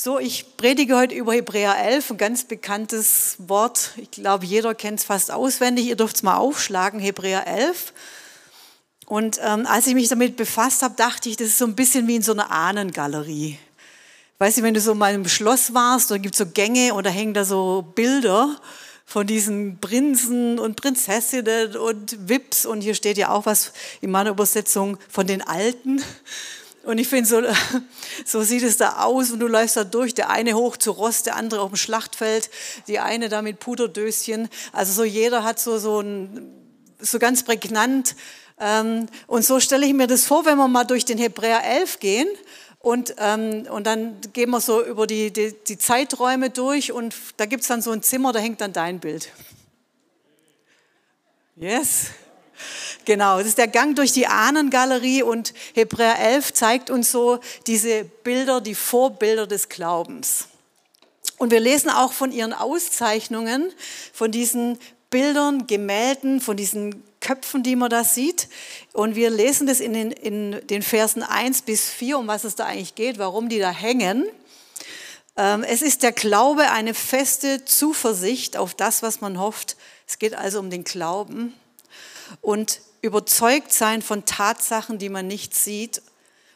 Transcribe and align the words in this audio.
So, 0.00 0.20
ich 0.20 0.56
predige 0.56 0.96
heute 0.96 1.16
über 1.16 1.32
Hebräer 1.32 1.76
11, 1.76 2.12
ein 2.12 2.18
ganz 2.18 2.44
bekanntes 2.44 3.34
Wort. 3.38 3.94
Ich 3.96 4.12
glaube, 4.12 4.46
jeder 4.46 4.72
kennt 4.72 5.00
es 5.00 5.04
fast 5.04 5.32
auswendig. 5.32 5.86
Ihr 5.86 5.96
dürft 5.96 6.14
es 6.14 6.22
mal 6.22 6.36
aufschlagen, 6.36 7.00
Hebräer 7.00 7.48
11. 7.48 7.92
Und 9.06 9.40
ähm, 9.42 9.66
als 9.66 9.88
ich 9.88 9.94
mich 9.94 10.06
damit 10.06 10.36
befasst 10.36 10.82
habe, 10.82 10.94
dachte 10.96 11.28
ich, 11.28 11.36
das 11.36 11.48
ist 11.48 11.58
so 11.58 11.64
ein 11.64 11.74
bisschen 11.74 12.06
wie 12.06 12.14
in 12.14 12.22
so 12.22 12.30
einer 12.30 12.52
Ahnengalerie. 12.52 13.58
Weißt 14.38 14.58
du, 14.58 14.62
wenn 14.62 14.74
du 14.74 14.80
so 14.80 14.94
mal 14.94 15.14
im 15.14 15.26
Schloss 15.26 15.74
warst, 15.74 16.12
da 16.12 16.18
gibt 16.18 16.36
es 16.36 16.38
so 16.38 16.46
Gänge 16.46 16.94
und 16.94 17.04
da 17.04 17.10
hängen 17.10 17.34
da 17.34 17.44
so 17.44 17.82
Bilder 17.96 18.56
von 19.04 19.26
diesen 19.26 19.80
Prinzen 19.80 20.60
und 20.60 20.76
Prinzessinnen 20.76 21.74
und 21.74 22.28
Wips. 22.28 22.66
Und 22.66 22.82
hier 22.82 22.94
steht 22.94 23.18
ja 23.18 23.30
auch 23.30 23.46
was 23.46 23.72
in 24.00 24.12
meiner 24.12 24.30
Übersetzung 24.30 24.96
von 25.08 25.26
den 25.26 25.42
Alten. 25.42 26.04
Und 26.88 26.96
ich 26.96 27.06
finde, 27.06 27.28
so, 27.28 27.42
so 28.24 28.42
sieht 28.42 28.62
es 28.62 28.78
da 28.78 29.02
aus 29.02 29.30
und 29.30 29.40
du 29.40 29.46
läufst 29.46 29.76
da 29.76 29.84
durch, 29.84 30.14
der 30.14 30.30
eine 30.30 30.54
hoch 30.54 30.78
zu 30.78 30.90
Rost, 30.92 31.26
der 31.26 31.36
andere 31.36 31.60
auf 31.60 31.68
dem 31.68 31.76
Schlachtfeld, 31.76 32.48
die 32.86 32.98
eine 32.98 33.28
da 33.28 33.42
mit 33.42 33.60
Puderdöschen. 33.60 34.48
Also 34.72 34.94
so 34.94 35.04
jeder 35.04 35.44
hat 35.44 35.60
so, 35.60 35.76
so, 35.78 36.00
ein, 36.00 36.50
so 36.98 37.18
ganz 37.18 37.42
prägnant. 37.42 38.16
Ähm, 38.58 39.04
und 39.26 39.44
so 39.44 39.60
stelle 39.60 39.84
ich 39.84 39.92
mir 39.92 40.06
das 40.06 40.24
vor, 40.24 40.46
wenn 40.46 40.56
wir 40.56 40.66
mal 40.66 40.84
durch 40.84 41.04
den 41.04 41.18
Hebräer 41.18 41.62
11 41.62 42.00
gehen 42.00 42.28
und, 42.78 43.14
ähm, 43.18 43.66
und 43.70 43.86
dann 43.86 44.16
gehen 44.32 44.48
wir 44.48 44.62
so 44.62 44.82
über 44.82 45.06
die, 45.06 45.30
die, 45.30 45.52
die 45.52 45.76
Zeiträume 45.76 46.48
durch 46.48 46.90
und 46.90 47.14
da 47.36 47.44
gibt 47.44 47.64
es 47.64 47.68
dann 47.68 47.82
so 47.82 47.90
ein 47.90 48.02
Zimmer, 48.02 48.32
da 48.32 48.38
hängt 48.38 48.62
dann 48.62 48.72
dein 48.72 48.98
Bild. 48.98 49.28
Yes. 51.54 52.06
Genau, 53.08 53.38
das 53.38 53.46
ist 53.46 53.56
der 53.56 53.68
Gang 53.68 53.96
durch 53.96 54.12
die 54.12 54.26
Ahnengalerie 54.26 55.22
und 55.22 55.54
Hebräer 55.72 56.18
11 56.18 56.52
zeigt 56.52 56.90
uns 56.90 57.10
so 57.10 57.38
diese 57.66 58.04
Bilder, 58.04 58.60
die 58.60 58.74
Vorbilder 58.74 59.46
des 59.46 59.70
Glaubens. 59.70 60.48
Und 61.38 61.50
wir 61.50 61.58
lesen 61.58 61.88
auch 61.88 62.12
von 62.12 62.32
ihren 62.32 62.52
Auszeichnungen, 62.52 63.72
von 64.12 64.30
diesen 64.30 64.78
Bildern, 65.08 65.66
Gemälden, 65.66 66.42
von 66.42 66.58
diesen 66.58 67.02
Köpfen, 67.20 67.62
die 67.62 67.76
man 67.76 67.88
da 67.88 68.04
sieht. 68.04 68.50
Und 68.92 69.14
wir 69.16 69.30
lesen 69.30 69.66
das 69.66 69.80
in 69.80 69.94
den, 69.94 70.12
in 70.12 70.60
den 70.66 70.82
Versen 70.82 71.22
1 71.22 71.62
bis 71.62 71.88
4, 71.88 72.18
um 72.18 72.26
was 72.26 72.44
es 72.44 72.56
da 72.56 72.66
eigentlich 72.66 72.94
geht, 72.94 73.18
warum 73.18 73.48
die 73.48 73.58
da 73.58 73.70
hängen. 73.70 74.26
Ähm, 75.38 75.64
es 75.64 75.80
ist 75.80 76.02
der 76.02 76.12
Glaube 76.12 76.72
eine 76.72 76.92
feste 76.92 77.64
Zuversicht 77.64 78.58
auf 78.58 78.74
das, 78.74 79.02
was 79.02 79.22
man 79.22 79.40
hofft. 79.40 79.78
Es 80.06 80.18
geht 80.18 80.34
also 80.34 80.58
um 80.58 80.68
den 80.68 80.84
Glauben. 80.84 81.54
Und 82.42 82.82
überzeugt 83.00 83.72
sein 83.72 84.02
von 84.02 84.24
Tatsachen, 84.24 84.98
die 84.98 85.08
man 85.08 85.26
nicht 85.26 85.54
sieht. 85.54 86.02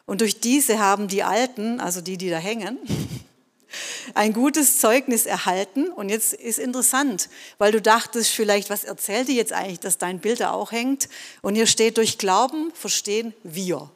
Und 0.07 0.21
durch 0.21 0.41
diese 0.41 0.79
haben 0.79 1.09
die 1.09 1.23
Alten, 1.23 1.81
also 1.81 2.01
die, 2.01 2.17
die 2.17 2.31
da 2.31 2.39
hängen, 2.39 2.79
ein 4.15 4.33
gutes 4.33 4.79
Zeugnis 4.81 5.27
erhalten. 5.27 5.89
Und 5.89 6.09
jetzt 6.09 6.35
ist 6.35 6.59
interessant, 6.59 7.29
weil 7.59 7.73
du 7.73 7.81
dachtest 7.81 8.31
vielleicht, 8.31 8.71
was 8.71 8.85
erzählt 8.85 9.29
die 9.29 9.37
jetzt 9.37 9.53
eigentlich, 9.53 9.81
dass 9.81 9.99
dein 9.99 10.19
Bild 10.19 10.41
da 10.41 10.53
auch 10.53 10.73
hängt? 10.73 11.09
Und 11.41 11.55
hier 11.55 11.67
steht, 11.67 11.97
durch 11.99 12.19
Glauben 12.19 12.73
verstehen 12.75 13.35
wir. 13.43 13.91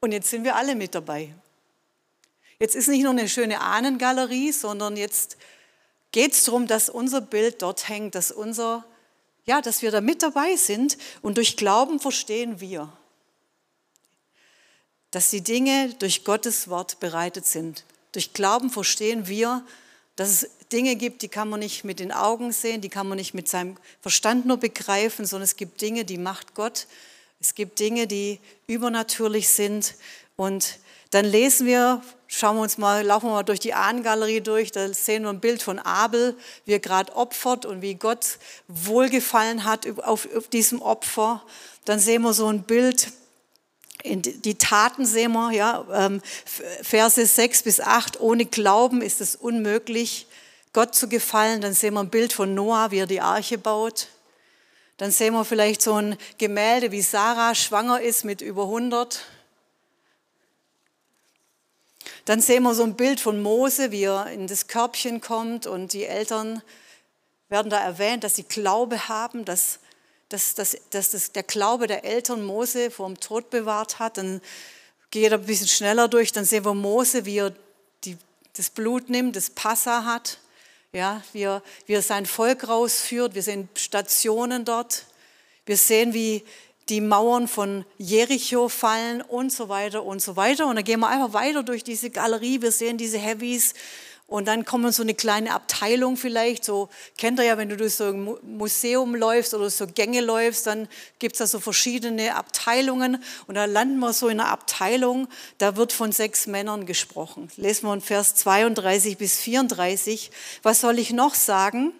Und 0.00 0.12
jetzt 0.12 0.30
sind 0.30 0.44
wir 0.44 0.56
alle 0.56 0.74
mit 0.74 0.94
dabei. 0.94 1.34
Jetzt 2.58 2.74
ist 2.74 2.88
nicht 2.88 3.02
nur 3.02 3.12
eine 3.12 3.28
schöne 3.28 3.60
Ahnengalerie, 3.60 4.52
sondern 4.52 4.96
jetzt 4.96 5.36
geht 6.12 6.32
es 6.32 6.44
darum, 6.44 6.66
dass 6.66 6.90
unser 6.90 7.20
Bild 7.20 7.62
dort 7.62 7.88
hängt, 7.88 8.14
dass 8.14 8.32
unser 8.32 8.84
ja, 9.44 9.60
dass 9.60 9.82
wir 9.82 9.90
da 9.90 10.00
mit 10.00 10.22
dabei 10.22 10.56
sind 10.56 10.98
und 11.22 11.36
durch 11.36 11.56
Glauben 11.56 12.00
verstehen 12.00 12.60
wir, 12.60 12.92
dass 15.10 15.30
die 15.30 15.40
Dinge 15.40 15.94
durch 15.98 16.24
Gottes 16.24 16.68
Wort 16.68 17.00
bereitet 17.00 17.46
sind. 17.46 17.84
Durch 18.12 18.32
Glauben 18.32 18.70
verstehen 18.70 19.26
wir, 19.26 19.64
dass 20.16 20.28
es 20.28 20.50
Dinge 20.70 20.96
gibt, 20.96 21.22
die 21.22 21.28
kann 21.28 21.48
man 21.48 21.60
nicht 21.60 21.84
mit 21.84 21.98
den 21.98 22.12
Augen 22.12 22.52
sehen, 22.52 22.80
die 22.80 22.88
kann 22.88 23.08
man 23.08 23.18
nicht 23.18 23.34
mit 23.34 23.48
seinem 23.48 23.76
Verstand 24.00 24.46
nur 24.46 24.58
begreifen, 24.58 25.26
sondern 25.26 25.44
es 25.44 25.56
gibt 25.56 25.80
Dinge, 25.80 26.04
die 26.04 26.18
macht 26.18 26.54
Gott. 26.54 26.86
Es 27.40 27.54
gibt 27.54 27.80
Dinge, 27.80 28.06
die 28.06 28.38
übernatürlich 28.66 29.48
sind. 29.48 29.94
Und 30.36 30.78
dann 31.10 31.24
lesen 31.24 31.66
wir 31.66 32.02
Schauen 32.32 32.54
wir 32.58 32.62
uns 32.62 32.78
mal, 32.78 33.04
laufen 33.04 33.26
wir 33.26 33.32
mal 33.32 33.42
durch 33.42 33.58
die 33.58 33.74
Ahnengalerie 33.74 34.40
durch, 34.40 34.70
da 34.70 34.94
sehen 34.94 35.24
wir 35.24 35.30
ein 35.30 35.40
Bild 35.40 35.64
von 35.64 35.80
Abel, 35.80 36.36
wie 36.64 36.74
er 36.74 36.78
gerade 36.78 37.16
opfert 37.16 37.66
und 37.66 37.82
wie 37.82 37.96
Gott 37.96 38.38
wohlgefallen 38.68 39.64
hat 39.64 39.84
auf, 39.98 40.28
auf 40.36 40.46
diesem 40.46 40.80
Opfer. 40.80 41.42
Dann 41.86 41.98
sehen 41.98 42.22
wir 42.22 42.32
so 42.32 42.46
ein 42.46 42.62
Bild, 42.62 43.08
die 44.04 44.54
Taten 44.54 45.06
sehen 45.06 45.32
wir, 45.32 45.50
ja, 45.50 45.84
ähm, 45.92 46.22
Verse 46.82 47.26
6 47.26 47.64
bis 47.64 47.80
8, 47.80 48.20
ohne 48.20 48.46
Glauben 48.46 49.02
ist 49.02 49.20
es 49.20 49.34
unmöglich, 49.34 50.28
Gott 50.72 50.94
zu 50.94 51.08
gefallen. 51.08 51.60
Dann 51.60 51.74
sehen 51.74 51.94
wir 51.94 52.00
ein 52.00 52.10
Bild 52.10 52.32
von 52.32 52.54
Noah, 52.54 52.92
wie 52.92 52.98
er 52.98 53.08
die 53.08 53.20
Arche 53.20 53.58
baut. 53.58 54.06
Dann 54.98 55.10
sehen 55.10 55.34
wir 55.34 55.44
vielleicht 55.44 55.82
so 55.82 55.94
ein 55.94 56.16
Gemälde, 56.38 56.92
wie 56.92 57.02
Sarah 57.02 57.56
schwanger 57.56 58.00
ist 58.00 58.24
mit 58.24 58.40
über 58.40 58.66
100 58.66 59.20
dann 62.24 62.40
sehen 62.40 62.62
wir 62.62 62.74
so 62.74 62.82
ein 62.82 62.96
Bild 62.96 63.20
von 63.20 63.40
Mose, 63.40 63.90
wie 63.90 64.04
er 64.04 64.26
in 64.26 64.46
das 64.46 64.66
Körbchen 64.66 65.20
kommt 65.20 65.66
und 65.66 65.92
die 65.92 66.04
Eltern 66.04 66.62
werden 67.48 67.70
da 67.70 67.80
erwähnt, 67.80 68.24
dass 68.24 68.36
sie 68.36 68.44
Glaube 68.44 69.08
haben, 69.08 69.44
dass, 69.44 69.80
dass, 70.28 70.54
dass, 70.54 70.76
dass 70.90 71.10
das, 71.10 71.32
der 71.32 71.42
Glaube 71.42 71.86
der 71.86 72.04
Eltern 72.04 72.44
Mose 72.44 72.90
vor 72.90 73.06
dem 73.06 73.18
Tod 73.18 73.50
bewahrt 73.50 73.98
hat. 73.98 74.18
Dann 74.18 74.40
geht 75.10 75.32
er 75.32 75.38
ein 75.38 75.44
bisschen 75.44 75.68
schneller 75.68 76.08
durch, 76.08 76.32
dann 76.32 76.44
sehen 76.44 76.64
wir 76.64 76.74
Mose, 76.74 77.24
wie 77.24 77.38
er 77.38 77.52
die, 78.04 78.16
das 78.54 78.70
Blut 78.70 79.10
nimmt, 79.10 79.34
das 79.34 79.50
Passa 79.50 80.04
hat, 80.04 80.38
ja, 80.92 81.22
wie, 81.32 81.42
er, 81.42 81.62
wie 81.86 81.94
er 81.94 82.02
sein 82.02 82.26
Volk 82.26 82.68
rausführt. 82.68 83.34
Wir 83.34 83.42
sehen 83.42 83.68
Stationen 83.74 84.64
dort. 84.64 85.06
Wir 85.66 85.76
sehen, 85.76 86.14
wie, 86.14 86.44
die 86.90 87.00
Mauern 87.00 87.48
von 87.48 87.84
Jericho 87.98 88.68
fallen 88.68 89.22
und 89.22 89.52
so 89.52 89.68
weiter 89.68 90.04
und 90.04 90.20
so 90.20 90.36
weiter. 90.36 90.66
Und 90.66 90.76
dann 90.76 90.84
gehen 90.84 91.00
wir 91.00 91.08
einfach 91.08 91.32
weiter 91.32 91.62
durch 91.62 91.84
diese 91.84 92.10
Galerie. 92.10 92.60
Wir 92.60 92.72
sehen 92.72 92.98
diese 92.98 93.18
Heavies. 93.18 93.74
Und 94.26 94.46
dann 94.46 94.64
kommt 94.64 94.94
so 94.94 95.02
eine 95.02 95.14
kleine 95.14 95.52
Abteilung 95.52 96.16
vielleicht. 96.16 96.64
So 96.64 96.88
kennt 97.18 97.40
ihr 97.40 97.46
ja, 97.46 97.58
wenn 97.58 97.68
du 97.68 97.76
durch 97.76 97.96
so 97.96 98.04
ein 98.04 98.36
Museum 98.42 99.16
läufst 99.16 99.54
oder 99.54 99.68
so 99.70 99.88
Gänge 99.88 100.20
läufst, 100.20 100.68
dann 100.68 100.88
gibt 101.18 101.34
es 101.34 101.38
da 101.38 101.46
so 101.48 101.58
verschiedene 101.58 102.36
Abteilungen. 102.36 103.24
Und 103.48 103.56
da 103.56 103.64
landen 103.64 103.98
wir 103.98 104.12
so 104.12 104.28
in 104.28 104.38
einer 104.38 104.50
Abteilung, 104.50 105.26
da 105.58 105.76
wird 105.76 105.92
von 105.92 106.12
sechs 106.12 106.46
Männern 106.46 106.86
gesprochen. 106.86 107.48
Lesen 107.56 107.88
wir 107.88 107.94
in 107.94 108.00
Vers 108.00 108.36
32 108.36 109.18
bis 109.18 109.40
34. 109.40 110.30
Was 110.62 110.80
soll 110.80 111.00
ich 111.00 111.10
noch 111.10 111.34
sagen? 111.34 111.92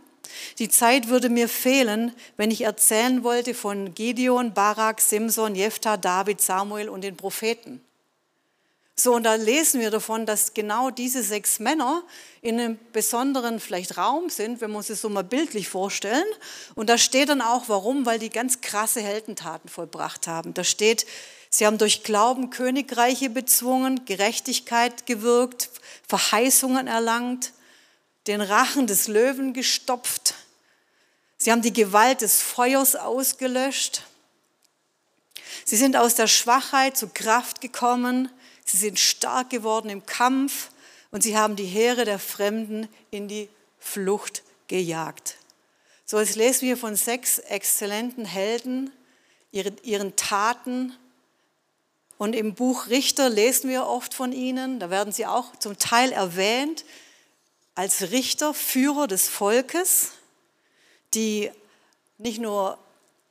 Die 0.59 0.69
Zeit 0.69 1.09
würde 1.09 1.29
mir 1.29 1.49
fehlen, 1.49 2.15
wenn 2.37 2.51
ich 2.51 2.63
erzählen 2.63 3.25
wollte 3.25 3.55
von 3.55 3.95
Gideon, 3.95 4.55
Barak, 4.55 5.01
Simson, 5.01 5.55
Jephthah, 5.55 5.97
David, 5.97 6.41
Samuel 6.41 6.89
und 6.89 7.03
den 7.03 7.17
Propheten. 7.17 7.81
So, 9.03 9.15
und 9.15 9.23
da 9.23 9.35
lesen 9.37 9.81
wir 9.81 9.91
davon, 9.91 10.27
dass 10.27 10.53
genau 10.53 10.91
diese 10.91 11.23
sechs 11.23 11.59
Männer 11.59 12.03
in 12.43 12.61
einem 12.61 12.79
besonderen 12.93 13.59
vielleicht 13.59 13.97
Raum 13.97 14.29
sind, 14.29 14.61
wenn 14.61 14.71
wir 14.71 14.77
uns 14.77 14.89
das 14.89 15.01
so 15.01 15.09
mal 15.09 15.25
bildlich 15.25 15.69
vorstellen. 15.69 16.27
Und 16.75 16.91
da 16.91 16.99
steht 16.99 17.31
dann 17.31 17.41
auch, 17.41 17.69
warum, 17.69 18.05
weil 18.05 18.19
die 18.19 18.29
ganz 18.29 18.61
krasse 18.61 19.01
Heldentaten 19.01 19.71
vollbracht 19.71 20.27
haben. 20.27 20.53
Da 20.53 20.65
steht, 20.65 21.07
sie 21.49 21.67
haben 21.67 21.79
durch 21.79 22.03
Glauben 22.03 22.51
Königreiche 22.51 23.31
bezwungen, 23.31 24.05
Gerechtigkeit 24.05 25.07
gewirkt, 25.07 25.71
Verheißungen 26.07 26.87
erlangt, 26.87 27.53
den 28.27 28.41
Rachen 28.41 28.87
des 28.87 29.09
Löwen 29.09 29.53
gestopft. 29.53 30.35
Sie 31.39 31.51
haben 31.51 31.63
die 31.63 31.73
Gewalt 31.73 32.21
des 32.21 32.43
Feuers 32.43 32.97
ausgelöscht. 32.97 34.03
Sie 35.65 35.77
sind 35.77 35.97
aus 35.97 36.15
der 36.15 36.27
Schwachheit 36.27 36.97
zur 36.97 37.13
Kraft 37.15 37.61
gekommen. 37.61 38.29
Sie 38.65 38.77
sind 38.77 38.99
stark 38.99 39.51
geworden 39.51 39.89
im 39.89 40.05
Kampf 40.05 40.71
und 41.11 41.23
sie 41.23 41.37
haben 41.37 41.57
die 41.57 41.65
Heere 41.65 42.05
der 42.05 42.19
Fremden 42.19 42.89
in 43.11 43.27
die 43.27 43.49
Flucht 43.79 44.43
gejagt. 44.69 45.37
So, 46.05 46.21
jetzt 46.21 46.37
lesen 46.37 46.69
wir 46.69 46.77
von 46.77 46.97
sechs 46.97 47.39
exzellenten 47.39 48.25
Helden, 48.25 48.93
ihren, 49.51 49.77
ihren 49.83 50.17
Taten. 50.17 50.95
Und 52.19 52.35
im 52.35 52.55
Buch 52.55 52.89
Richter 52.89 53.31
lesen 53.31 53.71
wir 53.71 53.87
oft 53.87 54.13
von 54.13 54.33
ihnen. 54.33 54.79
Da 54.79 54.91
werden 54.91 55.13
sie 55.13 55.25
auch 55.25 55.57
zum 55.57 55.79
Teil 55.79 56.13
erwähnt 56.13 56.85
als 57.81 58.11
Richter, 58.11 58.53
Führer 58.53 59.07
des 59.07 59.31
Volkes, 59.31 60.11
die 61.15 61.51
nicht 62.19 62.39
nur 62.39 62.77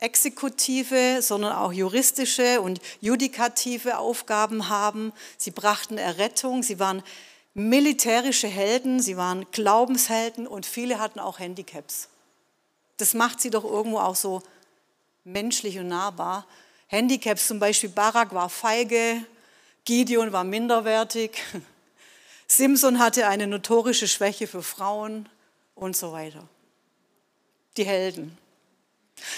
exekutive, 0.00 1.22
sondern 1.22 1.52
auch 1.52 1.72
juristische 1.72 2.60
und 2.60 2.80
judikative 3.00 3.98
Aufgaben 3.98 4.68
haben. 4.68 5.12
Sie 5.38 5.52
brachten 5.52 5.98
Errettung, 5.98 6.64
sie 6.64 6.80
waren 6.80 7.04
militärische 7.54 8.48
Helden, 8.48 9.00
sie 9.00 9.16
waren 9.16 9.46
Glaubenshelden 9.52 10.48
und 10.48 10.66
viele 10.66 10.98
hatten 10.98 11.20
auch 11.20 11.38
Handicaps. 11.38 12.08
Das 12.96 13.14
macht 13.14 13.40
sie 13.40 13.50
doch 13.50 13.62
irgendwo 13.62 14.00
auch 14.00 14.16
so 14.16 14.42
menschlich 15.22 15.78
und 15.78 15.86
nahbar. 15.86 16.44
Handicaps 16.88 17.46
zum 17.46 17.60
Beispiel, 17.60 17.90
Barak 17.90 18.34
war 18.34 18.48
feige, 18.48 19.24
Gideon 19.84 20.32
war 20.32 20.42
minderwertig, 20.42 21.40
Simson 22.50 22.98
hatte 22.98 23.28
eine 23.28 23.46
notorische 23.46 24.08
Schwäche 24.08 24.48
für 24.48 24.64
Frauen 24.64 25.28
und 25.76 25.96
so 25.96 26.10
weiter. 26.10 26.48
Die 27.76 27.84
Helden. 27.84 28.36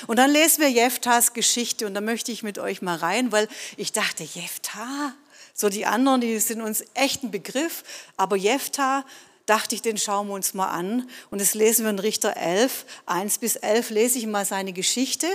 Und 0.06 0.18
dann 0.18 0.30
lesen 0.30 0.62
wir 0.62 0.70
Jeftas 0.70 1.34
Geschichte 1.34 1.86
und 1.86 1.92
da 1.92 2.00
möchte 2.00 2.32
ich 2.32 2.42
mit 2.42 2.58
euch 2.58 2.80
mal 2.80 2.96
rein, 2.96 3.30
weil 3.30 3.48
ich 3.76 3.92
dachte, 3.92 4.24
Jefta, 4.24 5.12
so 5.52 5.68
die 5.68 5.84
anderen, 5.84 6.22
die 6.22 6.38
sind 6.38 6.62
uns 6.62 6.84
echt 6.94 7.22
ein 7.22 7.30
Begriff, 7.30 7.84
aber 8.16 8.36
Jefta, 8.36 9.04
dachte 9.44 9.74
ich, 9.74 9.82
den 9.82 9.98
schauen 9.98 10.28
wir 10.28 10.34
uns 10.34 10.54
mal 10.54 10.70
an. 10.70 11.06
Und 11.30 11.42
das 11.42 11.52
lesen 11.52 11.84
wir 11.84 11.90
in 11.90 11.98
Richter 11.98 12.34
11, 12.38 12.86
1 13.04 13.38
bis 13.38 13.56
11, 13.56 13.90
lese 13.90 14.18
ich 14.20 14.26
mal 14.26 14.46
seine 14.46 14.72
Geschichte. 14.72 15.26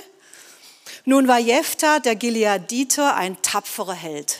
Nun 1.05 1.27
war 1.27 1.37
Jefta, 1.37 1.99
der 1.99 2.15
Gileaditer, 2.15 3.15
ein 3.15 3.39
tapferer 3.43 3.93
Held, 3.93 4.39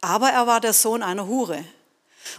aber 0.00 0.30
er 0.30 0.48
war 0.48 0.60
der 0.60 0.72
Sohn 0.72 1.04
einer 1.04 1.28
Hure. 1.28 1.64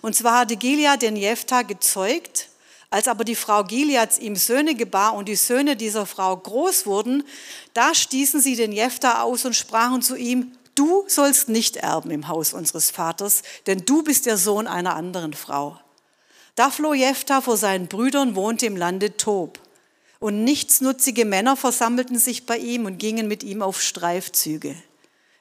Und 0.02 0.16
zwar 0.16 0.40
hatte 0.40 0.56
Gilead 0.58 1.02
den 1.02 1.16
Jefta 1.16 1.62
gezeugt, 1.62 2.50
als 2.90 3.08
aber 3.08 3.24
die 3.24 3.36
Frau 3.36 3.64
Gileads 3.64 4.20
ihm 4.20 4.36
Söhne 4.36 4.76
gebar 4.76 5.16
und 5.16 5.28
die 5.28 5.36
Söhne 5.36 5.76
dieser 5.76 6.06
Frau 6.06 6.38
groß 6.38 6.86
wurden, 6.86 7.24
da 7.74 7.96
stießen 7.96 8.40
sie 8.40 8.56
den 8.56 8.72
Jefta 8.72 9.24
aus 9.24 9.46
und 9.46 9.56
sprachen 9.56 10.04
zu 10.04 10.16
ihm, 10.16 10.52
du 10.76 11.04
sollst 11.08 11.50
nicht 11.50 11.78
erben 11.78 12.12
im 12.12 12.28
Haus 12.28 12.54
unseres 12.54 12.92
Vaters, 12.92 13.42
denn 13.66 13.84
du 13.86 14.04
bist 14.04 14.28
der 14.28 14.38
Sohn 14.38 14.68
einer 14.68 14.96
anderen 14.96 15.34
Frau. 15.34 15.80
Da 16.56 16.70
floh 16.70 16.94
Jephtha 16.94 17.42
vor 17.42 17.58
seinen 17.58 17.88
Brüdern, 17.88 18.36
wohnte 18.36 18.68
im 18.68 18.78
Lande 18.78 19.18
Tob. 19.18 19.60
Und 20.20 20.44
nichtsnutzige 20.44 21.26
Männer 21.26 21.58
versammelten 21.58 22.20
sich 22.20 22.46
bei 22.46 22.58
ihm 22.58 22.86
und 22.86 23.00
gingen 23.00 23.28
mit 23.28 23.44
ihm 23.44 23.64
auf 23.64 23.82
Streifzüge. 23.82 24.76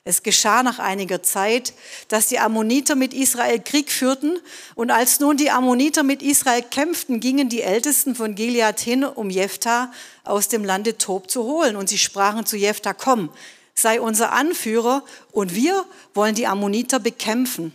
Es 0.05 0.25
geschah 0.25 0.65
nach 0.65 0.81
einiger 0.81 1.23
Zeit, 1.23 1.75
dass 2.09 2.27
die 2.27 2.41
Ammoniter 2.41 2.97
mit 2.97 3.15
Israel 3.15 3.61
Krieg 3.61 3.93
führten, 3.93 4.41
und 4.75 4.91
als 4.91 5.21
nun 5.21 5.37
die 5.37 5.51
Ammoniter 5.51 6.03
mit 6.03 6.23
Israel 6.23 6.63
kämpften, 6.63 7.21
gingen 7.21 7.49
die 7.49 7.63
Ältesten 7.63 8.17
von 8.17 8.35
Gilead 8.35 8.81
hin, 8.81 9.05
um 9.05 9.31
Jephtha 9.31 9.93
aus 10.25 10.49
dem 10.49 10.65
Lande 10.65 10.99
Tob 10.99 11.31
zu 11.31 11.45
holen. 11.45 11.77
Und 11.77 11.89
sie 11.89 11.99
sprachen 11.99 12.47
zu 12.47 12.57
Jephtha, 12.57 12.95
komm, 12.95 13.31
sei 13.75 14.01
unser 14.01 14.33
Anführer, 14.33 15.05
und 15.31 15.55
wir 15.55 15.85
wollen 16.15 16.35
die 16.35 16.49
Ammoniter 16.49 16.99
bekämpfen. 16.99 17.73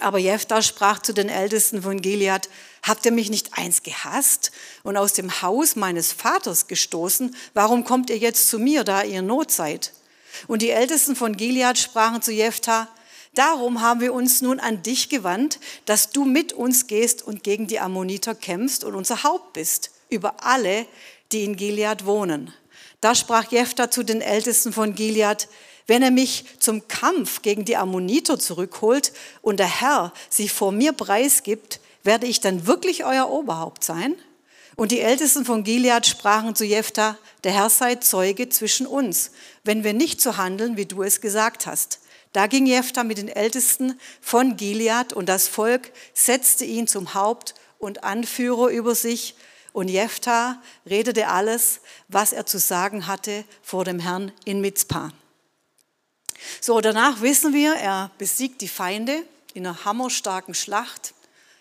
Aber 0.00 0.18
Jephthah 0.18 0.62
sprach 0.62 1.00
zu 1.02 1.14
den 1.14 1.28
Ältesten 1.28 1.82
von 1.82 2.02
Gilead, 2.02 2.48
habt 2.82 3.06
ihr 3.06 3.12
mich 3.12 3.30
nicht 3.30 3.56
eins 3.56 3.82
gehasst 3.84 4.50
und 4.82 4.96
aus 4.96 5.12
dem 5.12 5.40
Haus 5.40 5.76
meines 5.76 6.12
Vaters 6.12 6.66
gestoßen? 6.66 7.34
Warum 7.54 7.84
kommt 7.84 8.10
ihr 8.10 8.18
jetzt 8.18 8.48
zu 8.48 8.58
mir, 8.58 8.82
da 8.82 9.02
ihr 9.02 9.22
Not 9.22 9.50
seid? 9.50 9.92
Und 10.46 10.62
die 10.62 10.70
Ältesten 10.70 11.16
von 11.16 11.36
Gilead 11.36 11.78
sprachen 11.78 12.22
zu 12.22 12.32
Jephthah, 12.32 12.88
darum 13.34 13.82
haben 13.82 14.00
wir 14.00 14.12
uns 14.12 14.40
nun 14.40 14.60
an 14.60 14.82
dich 14.82 15.08
gewandt, 15.08 15.58
dass 15.84 16.10
du 16.10 16.24
mit 16.24 16.52
uns 16.52 16.86
gehst 16.86 17.22
und 17.22 17.42
gegen 17.42 17.66
die 17.66 17.80
Ammoniter 17.80 18.34
kämpfst 18.34 18.84
und 18.84 18.94
unser 18.94 19.22
Haupt 19.24 19.52
bist 19.52 19.90
über 20.10 20.44
alle, 20.44 20.86
die 21.32 21.44
in 21.44 21.56
Gilead 21.56 22.06
wohnen. 22.06 22.52
Da 23.00 23.14
sprach 23.14 23.50
Jephthah 23.50 23.90
zu 23.90 24.02
den 24.02 24.20
Ältesten 24.20 24.72
von 24.72 24.94
Gilead, 24.94 25.48
wenn 25.86 26.02
er 26.02 26.10
mich 26.10 26.44
zum 26.58 26.86
Kampf 26.86 27.42
gegen 27.42 27.64
die 27.64 27.76
Ammoniter 27.76 28.38
zurückholt 28.38 29.12
und 29.40 29.58
der 29.58 29.80
Herr 29.80 30.12
sich 30.28 30.52
vor 30.52 30.72
mir 30.72 30.92
preisgibt, 30.92 31.80
werde 32.04 32.26
ich 32.26 32.40
dann 32.40 32.66
wirklich 32.66 33.04
euer 33.04 33.30
Oberhaupt 33.30 33.84
sein? 33.84 34.14
Und 34.78 34.92
die 34.92 35.00
Ältesten 35.00 35.44
von 35.44 35.64
Gilead 35.64 36.06
sprachen 36.06 36.54
zu 36.54 36.64
Jephthah, 36.64 37.18
der 37.42 37.50
Herr 37.50 37.68
sei 37.68 37.96
Zeuge 37.96 38.48
zwischen 38.48 38.86
uns, 38.86 39.32
wenn 39.64 39.82
wir 39.82 39.92
nicht 39.92 40.20
so 40.20 40.36
handeln, 40.36 40.76
wie 40.76 40.86
du 40.86 41.02
es 41.02 41.20
gesagt 41.20 41.66
hast. 41.66 41.98
Da 42.32 42.46
ging 42.46 42.64
Jephthah 42.64 43.02
mit 43.02 43.18
den 43.18 43.26
Ältesten 43.26 43.98
von 44.20 44.56
Gilead 44.56 45.12
und 45.12 45.28
das 45.28 45.48
Volk 45.48 45.90
setzte 46.14 46.64
ihn 46.64 46.86
zum 46.86 47.14
Haupt 47.14 47.56
und 47.80 48.04
Anführer 48.04 48.68
über 48.68 48.94
sich. 48.94 49.34
Und 49.72 49.88
Jephthah 49.88 50.62
redete 50.88 51.26
alles, 51.26 51.80
was 52.06 52.32
er 52.32 52.46
zu 52.46 52.60
sagen 52.60 53.08
hatte, 53.08 53.44
vor 53.62 53.84
dem 53.84 53.98
Herrn 53.98 54.30
in 54.44 54.60
Mitzpah. 54.60 55.10
So, 56.60 56.80
danach 56.80 57.20
wissen 57.20 57.52
wir, 57.52 57.74
er 57.74 58.12
besiegt 58.16 58.60
die 58.60 58.68
Feinde 58.68 59.24
in 59.54 59.66
einer 59.66 59.84
hammerstarken 59.84 60.54
Schlacht, 60.54 61.14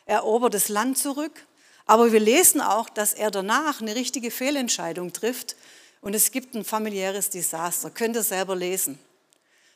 erobert 0.06 0.54
das 0.54 0.70
Land 0.70 1.00
zurück. 1.00 1.47
Aber 1.88 2.12
wir 2.12 2.20
lesen 2.20 2.60
auch, 2.60 2.90
dass 2.90 3.14
er 3.14 3.32
danach 3.32 3.82
eine 3.82 3.96
richtige 3.96 4.30
Fehlentscheidung 4.30 5.14
trifft 5.14 5.56
und 6.02 6.14
es 6.14 6.32
gibt 6.32 6.54
ein 6.54 6.66
familiäres 6.66 7.30
Desaster. 7.30 7.90
Könnt 7.90 8.16
ihr 8.16 8.24
selber 8.24 8.56
lesen. 8.56 9.00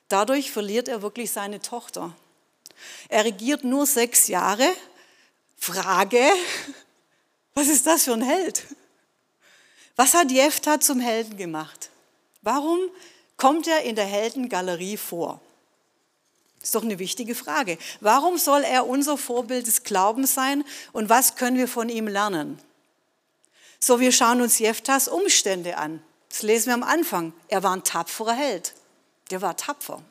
Dadurch 0.10 0.52
verliert 0.52 0.90
er 0.90 1.02
wirklich 1.02 1.31
seine 1.31 1.62
Tochter. 1.62 2.13
Er 3.08 3.24
regiert 3.24 3.63
nur 3.63 3.86
sechs 3.86 4.28
Jahre. 4.28 4.68
Frage, 5.58 6.22
was 7.54 7.68
ist 7.69 7.88
das 7.88 8.04
für 8.04 8.13
ein 8.13 8.22
Held? 8.22 8.66
Was 9.96 10.13
hat 10.13 10.31
Jephthah 10.31 10.80
zum 10.80 11.00
Helden 11.00 11.38
gemacht? 11.38 11.90
Warum 12.42 12.80
kommt 13.38 13.68
er 13.68 13.84
in 13.84 13.96
der 13.96 14.06
Heldengalerie 14.06 14.98
vor? 14.98 15.40
Das 16.62 16.69
ist 16.69 16.75
doch 16.75 16.84
eine 16.84 17.00
wichtige 17.00 17.34
Frage. 17.34 17.80
Warum 18.02 18.38
soll 18.38 18.63
er 18.63 18.88
unser 18.88 19.18
Vorbild 19.18 19.66
des 19.66 19.84
Glaubens 19.84 20.36
sein 20.36 20.63
und 20.94 21.10
was 21.10 21.36
können 21.36 21.58
wir 21.58 21.68
von 21.68 21.90
ihm 21.90 22.08
lernen? 22.08 22.60
So, 23.80 24.00
wir 24.00 24.12
schauen 24.12 24.42
uns 24.42 24.60
Jeftas 24.60 25.08
Umstände 25.08 25.78
an. 25.78 26.04
Das 26.30 26.44
lesen 26.44 26.68
wir 26.68 26.75
am 26.75 26.84
Anfang. 26.84 27.34
Er 27.48 27.63
war 27.63 27.75
ein 27.75 27.84
tapferer 27.84 28.34
Held. 28.34 28.74
Der 29.31 29.42
war 29.42 29.58
tapfer. 29.58 30.04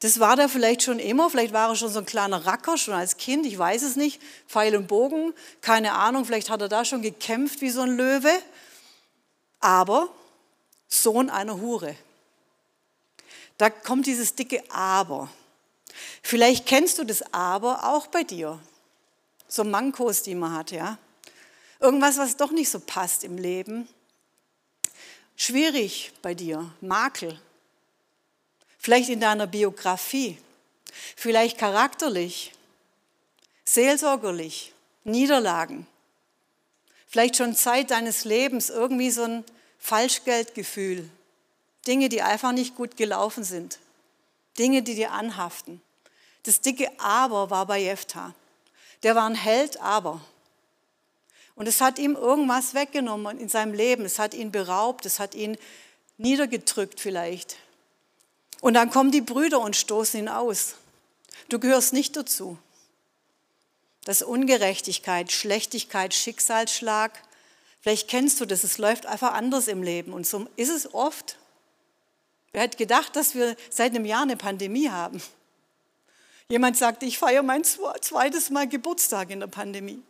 Das 0.00 0.20
war 0.20 0.36
der 0.36 0.48
vielleicht 0.48 0.82
schon 0.82 0.98
immer, 0.98 1.30
vielleicht 1.30 1.52
war 1.52 1.70
er 1.70 1.76
schon 1.76 1.90
so 1.90 1.98
ein 1.98 2.06
kleiner 2.06 2.46
Racker, 2.46 2.78
schon 2.78 2.94
als 2.94 3.16
Kind, 3.16 3.44
ich 3.44 3.58
weiß 3.58 3.82
es 3.82 3.96
nicht. 3.96 4.20
Pfeil 4.46 4.76
und 4.76 4.88
Bogen, 4.88 5.34
keine 5.62 5.92
Ahnung, 5.92 6.24
vielleicht 6.24 6.48
hat 6.48 6.62
er 6.62 6.68
da 6.68 6.84
schon 6.84 7.02
gekämpft 7.02 7.60
wie 7.60 7.70
so 7.70 7.82
ein 7.82 7.96
Löwe. 7.96 8.32
Aber 9.60 10.08
Sohn 10.88 11.30
einer 11.30 11.60
Hure. 11.60 11.96
Da 13.60 13.68
kommt 13.68 14.06
dieses 14.06 14.34
dicke 14.34 14.64
Aber. 14.70 15.28
Vielleicht 16.22 16.64
kennst 16.64 16.98
du 16.98 17.04
das 17.04 17.20
Aber 17.34 17.92
auch 17.92 18.06
bei 18.06 18.22
dir. 18.24 18.58
So 19.48 19.64
Mankos, 19.64 20.22
die 20.22 20.34
man 20.34 20.54
hat, 20.54 20.70
ja. 20.70 20.96
Irgendwas, 21.78 22.16
was 22.16 22.38
doch 22.38 22.52
nicht 22.52 22.70
so 22.70 22.80
passt 22.80 23.22
im 23.22 23.36
Leben. 23.36 23.86
Schwierig 25.36 26.10
bei 26.22 26.32
dir, 26.32 26.72
Makel. 26.80 27.38
Vielleicht 28.78 29.10
in 29.10 29.20
deiner 29.20 29.46
Biografie. 29.46 30.38
Vielleicht 31.14 31.58
charakterlich, 31.58 32.52
seelsorgerlich, 33.66 34.72
Niederlagen. 35.04 35.86
Vielleicht 37.08 37.36
schon 37.36 37.54
Zeit 37.54 37.90
deines 37.90 38.24
Lebens 38.24 38.70
irgendwie 38.70 39.10
so 39.10 39.24
ein 39.24 39.44
Falschgeldgefühl, 39.78 41.10
Dinge, 41.90 42.08
die 42.08 42.22
einfach 42.22 42.52
nicht 42.52 42.76
gut 42.76 42.96
gelaufen 42.96 43.42
sind. 43.42 43.80
Dinge, 44.60 44.82
die 44.82 44.94
dir 44.94 45.10
anhaften. 45.10 45.82
Das 46.44 46.60
dicke 46.60 46.88
Aber 46.98 47.50
war 47.50 47.66
bei 47.66 47.80
Jephthah. 47.80 48.32
Der 49.02 49.16
war 49.16 49.26
ein 49.26 49.34
Held, 49.34 49.80
aber. 49.80 50.20
Und 51.56 51.66
es 51.66 51.80
hat 51.80 51.98
ihm 51.98 52.14
irgendwas 52.14 52.74
weggenommen 52.74 53.40
in 53.40 53.48
seinem 53.48 53.74
Leben. 53.74 54.04
Es 54.04 54.20
hat 54.20 54.34
ihn 54.34 54.52
beraubt, 54.52 55.04
es 55.04 55.18
hat 55.18 55.34
ihn 55.34 55.58
niedergedrückt 56.16 57.00
vielleicht. 57.00 57.56
Und 58.60 58.74
dann 58.74 58.90
kommen 58.90 59.10
die 59.10 59.20
Brüder 59.20 59.58
und 59.58 59.74
stoßen 59.74 60.20
ihn 60.20 60.28
aus. 60.28 60.76
Du 61.48 61.58
gehörst 61.58 61.92
nicht 61.92 62.14
dazu. 62.14 62.56
Das 64.04 64.20
ist 64.20 64.28
Ungerechtigkeit, 64.28 65.32
Schlechtigkeit, 65.32 66.14
Schicksalsschlag. 66.14 67.20
Vielleicht 67.80 68.06
kennst 68.06 68.40
du 68.40 68.46
das, 68.46 68.62
es 68.62 68.78
läuft 68.78 69.06
einfach 69.06 69.32
anders 69.32 69.66
im 69.66 69.82
Leben. 69.82 70.12
Und 70.12 70.24
so 70.24 70.46
ist 70.54 70.70
es 70.70 70.94
oft. 70.94 71.39
Wer 72.52 72.62
hätte 72.62 72.76
gedacht, 72.76 73.14
dass 73.16 73.34
wir 73.34 73.56
seit 73.68 73.94
einem 73.94 74.04
Jahr 74.04 74.22
eine 74.22 74.36
Pandemie 74.36 74.90
haben? 74.90 75.22
Jemand 76.48 76.76
sagt, 76.76 77.04
ich 77.04 77.16
feiere 77.18 77.44
mein 77.44 77.62
zweites 77.64 78.50
Mal 78.50 78.68
Geburtstag 78.68 79.30
in 79.30 79.40
der 79.40 79.46
Pandemie. 79.46 80.02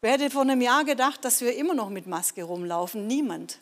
Wer 0.00 0.12
hätte 0.12 0.30
vor 0.30 0.42
einem 0.42 0.60
Jahr 0.62 0.84
gedacht, 0.84 1.24
dass 1.24 1.42
wir 1.42 1.54
immer 1.56 1.74
noch 1.74 1.90
mit 1.90 2.06
Maske 2.06 2.42
rumlaufen? 2.42 3.06
Niemand. 3.06 3.58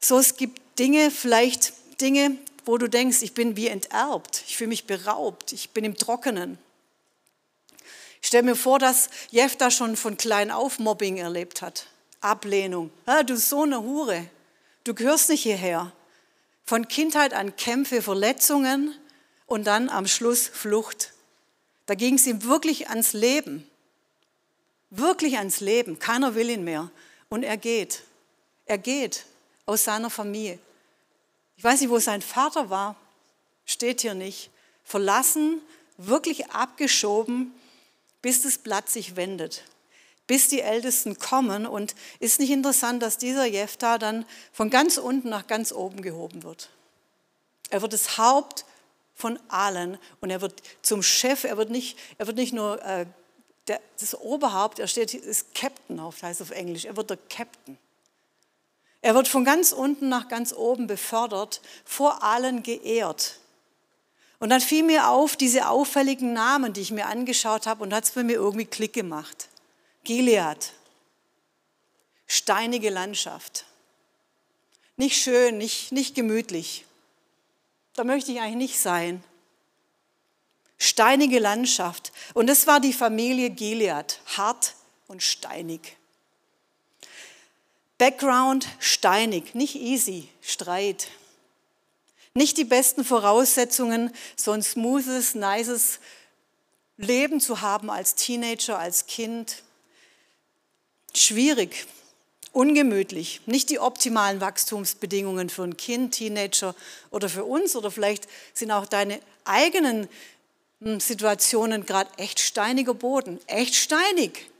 So, 0.00 0.18
es 0.18 0.36
gibt 0.36 0.60
Dinge, 0.78 1.10
vielleicht 1.10 1.74
Dinge, 2.00 2.36
wo 2.64 2.78
du 2.78 2.88
denkst, 2.88 3.22
ich 3.22 3.34
bin 3.34 3.56
wie 3.56 3.68
enterbt, 3.68 4.44
ich 4.46 4.56
fühle 4.56 4.68
mich 4.68 4.86
beraubt, 4.86 5.52
ich 5.52 5.70
bin 5.70 5.84
im 5.84 5.96
Trockenen. 5.96 6.58
Ich 8.20 8.28
stelle 8.28 8.42
mir 8.42 8.56
vor, 8.56 8.78
dass 8.78 9.10
Jefta 9.30 9.70
schon 9.70 9.96
von 9.96 10.16
klein 10.16 10.50
auf 10.50 10.78
Mobbing 10.78 11.16
erlebt 11.16 11.62
hat. 11.62 11.86
Ablehnung. 12.20 12.90
Ah, 13.06 13.22
du 13.22 13.36
so 13.36 13.62
eine 13.62 13.80
Hure. 13.80 14.26
Du 14.84 14.94
gehörst 14.94 15.30
nicht 15.30 15.42
hierher. 15.42 15.92
Von 16.70 16.86
Kindheit 16.86 17.34
an 17.34 17.56
Kämpfe, 17.56 18.00
Verletzungen 18.00 18.94
und 19.46 19.66
dann 19.66 19.88
am 19.88 20.06
Schluss 20.06 20.46
Flucht. 20.46 21.12
Da 21.86 21.96
ging 21.96 22.14
es 22.14 22.28
ihm 22.28 22.44
wirklich 22.44 22.88
ans 22.90 23.12
Leben. 23.12 23.68
Wirklich 24.90 25.36
ans 25.38 25.58
Leben. 25.58 25.98
Keiner 25.98 26.36
will 26.36 26.48
ihn 26.48 26.62
mehr. 26.62 26.88
Und 27.28 27.42
er 27.42 27.56
geht. 27.56 28.04
Er 28.66 28.78
geht 28.78 29.24
aus 29.66 29.82
seiner 29.82 30.10
Familie. 30.10 30.60
Ich 31.56 31.64
weiß 31.64 31.80
nicht, 31.80 31.90
wo 31.90 31.98
sein 31.98 32.22
Vater 32.22 32.70
war. 32.70 32.94
Steht 33.66 34.02
hier 34.02 34.14
nicht. 34.14 34.50
Verlassen, 34.84 35.60
wirklich 35.96 36.50
abgeschoben, 36.52 37.52
bis 38.22 38.42
das 38.42 38.58
Blatt 38.58 38.88
sich 38.88 39.16
wendet, 39.16 39.64
bis 40.30 40.46
die 40.46 40.60
Ältesten 40.60 41.18
kommen. 41.18 41.66
Und 41.66 41.96
ist 42.20 42.38
nicht 42.38 42.50
interessant, 42.50 43.02
dass 43.02 43.18
dieser 43.18 43.46
Jephthah 43.46 43.98
dann 43.98 44.24
von 44.52 44.70
ganz 44.70 44.96
unten 44.96 45.28
nach 45.28 45.48
ganz 45.48 45.72
oben 45.72 46.02
gehoben 46.02 46.44
wird. 46.44 46.70
Er 47.68 47.82
wird 47.82 47.92
das 47.92 48.16
Haupt 48.16 48.64
von 49.16 49.40
allen 49.48 49.98
und 50.20 50.30
er 50.30 50.40
wird 50.40 50.62
zum 50.82 51.02
Chef, 51.02 51.42
er 51.42 51.56
wird 51.56 51.70
nicht, 51.70 51.98
er 52.16 52.28
wird 52.28 52.36
nicht 52.36 52.52
nur 52.52 52.80
äh, 52.84 53.06
der, 53.66 53.80
das 53.98 54.14
Oberhaupt, 54.14 54.78
er 54.78 54.86
steht, 54.86 55.14
ist 55.14 55.52
Captain 55.52 55.98
auf, 55.98 56.22
heißt 56.22 56.42
auf 56.42 56.52
Englisch, 56.52 56.84
er 56.84 56.96
wird 56.96 57.10
der 57.10 57.18
Captain. 57.28 57.76
Er 59.02 59.16
wird 59.16 59.26
von 59.26 59.44
ganz 59.44 59.72
unten 59.72 60.08
nach 60.08 60.28
ganz 60.28 60.52
oben 60.52 60.86
befördert, 60.86 61.60
vor 61.84 62.22
allen 62.22 62.62
geehrt. 62.62 63.40
Und 64.38 64.50
dann 64.50 64.60
fiel 64.60 64.84
mir 64.84 65.08
auf, 65.08 65.34
diese 65.34 65.68
auffälligen 65.68 66.32
Namen, 66.34 66.72
die 66.72 66.82
ich 66.82 66.92
mir 66.92 67.06
angeschaut 67.06 67.66
habe, 67.66 67.82
und 67.82 67.92
hat 67.92 68.04
es 68.04 68.12
bei 68.12 68.22
mir 68.22 68.34
irgendwie 68.34 68.66
Klick 68.66 68.92
gemacht. 68.92 69.48
Gilead, 70.04 70.72
steinige 72.26 72.90
Landschaft. 72.90 73.66
Nicht 74.96 75.20
schön, 75.20 75.58
nicht, 75.58 75.92
nicht 75.92 76.14
gemütlich. 76.14 76.84
Da 77.94 78.04
möchte 78.04 78.32
ich 78.32 78.40
eigentlich 78.40 78.70
nicht 78.70 78.80
sein. 78.80 79.22
Steinige 80.78 81.38
Landschaft. 81.38 82.12
Und 82.34 82.46
das 82.46 82.66
war 82.66 82.80
die 82.80 82.92
Familie 82.92 83.50
Gilead, 83.50 84.20
hart 84.36 84.74
und 85.08 85.22
steinig. 85.22 85.96
Background 87.98 88.66
steinig, 88.78 89.54
nicht 89.54 89.74
easy, 89.74 90.28
Streit. 90.40 91.08
Nicht 92.32 92.56
die 92.56 92.64
besten 92.64 93.04
Voraussetzungen, 93.04 94.14
so 94.36 94.52
ein 94.52 94.62
smoothes, 94.62 95.34
nices 95.34 96.00
Leben 96.96 97.40
zu 97.40 97.60
haben 97.60 97.90
als 97.90 98.14
Teenager, 98.14 98.78
als 98.78 99.06
Kind. 99.06 99.62
Schwierig, 101.14 101.86
ungemütlich, 102.52 103.40
nicht 103.46 103.70
die 103.70 103.78
optimalen 103.78 104.40
Wachstumsbedingungen 104.40 105.50
für 105.50 105.62
ein 105.62 105.76
Kind, 105.76 106.14
Teenager 106.14 106.74
oder 107.10 107.28
für 107.28 107.44
uns 107.44 107.76
oder 107.76 107.90
vielleicht 107.90 108.28
sind 108.54 108.70
auch 108.70 108.86
deine 108.86 109.20
eigenen 109.44 110.08
hm, 110.80 111.00
Situationen 111.00 111.86
gerade 111.86 112.10
echt 112.16 112.40
steiniger 112.40 112.94
Boden, 112.94 113.38
echt 113.46 113.74
steinig. 113.74 114.50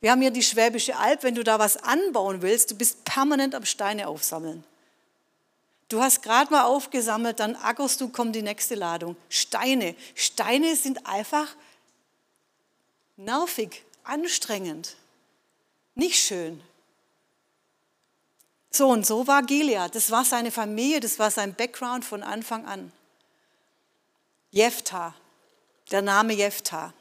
Wir 0.00 0.12
haben 0.12 0.20
hier 0.20 0.30
die 0.30 0.42
Schwäbische 0.42 0.96
Alb, 0.96 1.24
wenn 1.24 1.34
du 1.34 1.42
da 1.42 1.58
was 1.58 1.76
anbauen 1.76 2.42
willst, 2.42 2.70
du 2.70 2.76
bist 2.76 3.04
permanent 3.04 3.54
am 3.54 3.64
Steine 3.64 4.06
aufsammeln. 4.06 4.64
Du 5.88 6.02
hast 6.02 6.22
gerade 6.22 6.52
mal 6.52 6.64
aufgesammelt, 6.64 7.40
dann 7.40 7.56
ackerst 7.56 8.00
du, 8.00 8.08
kommt 8.08 8.36
die 8.36 8.42
nächste 8.42 8.74
Ladung. 8.74 9.16
Steine. 9.30 9.94
Steine 10.14 10.76
sind 10.76 11.06
einfach 11.06 11.48
nervig, 13.16 13.82
anstrengend. 14.04 14.96
Nicht 15.98 16.20
schön. 16.20 16.62
So 18.70 18.88
und 18.88 19.04
so 19.04 19.26
war 19.26 19.42
Gilead. 19.42 19.96
Das 19.96 20.12
war 20.12 20.24
seine 20.24 20.52
Familie, 20.52 21.00
das 21.00 21.18
war 21.18 21.32
sein 21.32 21.54
Background 21.54 22.04
von 22.04 22.22
Anfang 22.22 22.66
an. 22.66 22.92
Jephthah, 24.52 25.12
der 25.90 26.02
Name 26.02 26.34
Jephthah. 26.34 26.94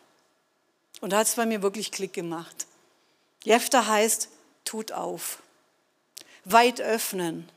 Und 1.00 1.12
da 1.12 1.20
hat 1.20 1.27
es 1.27 1.36
bei 1.36 1.46
mir 1.46 1.62
wirklich 1.62 1.92
Klick 1.92 2.13
gemacht. 2.13 2.66
Jephthah 3.44 3.86
heißt, 3.86 4.30
tut 4.66 4.92
auf, 4.92 5.44
weit 6.44 6.82
öffnen, 6.82 7.48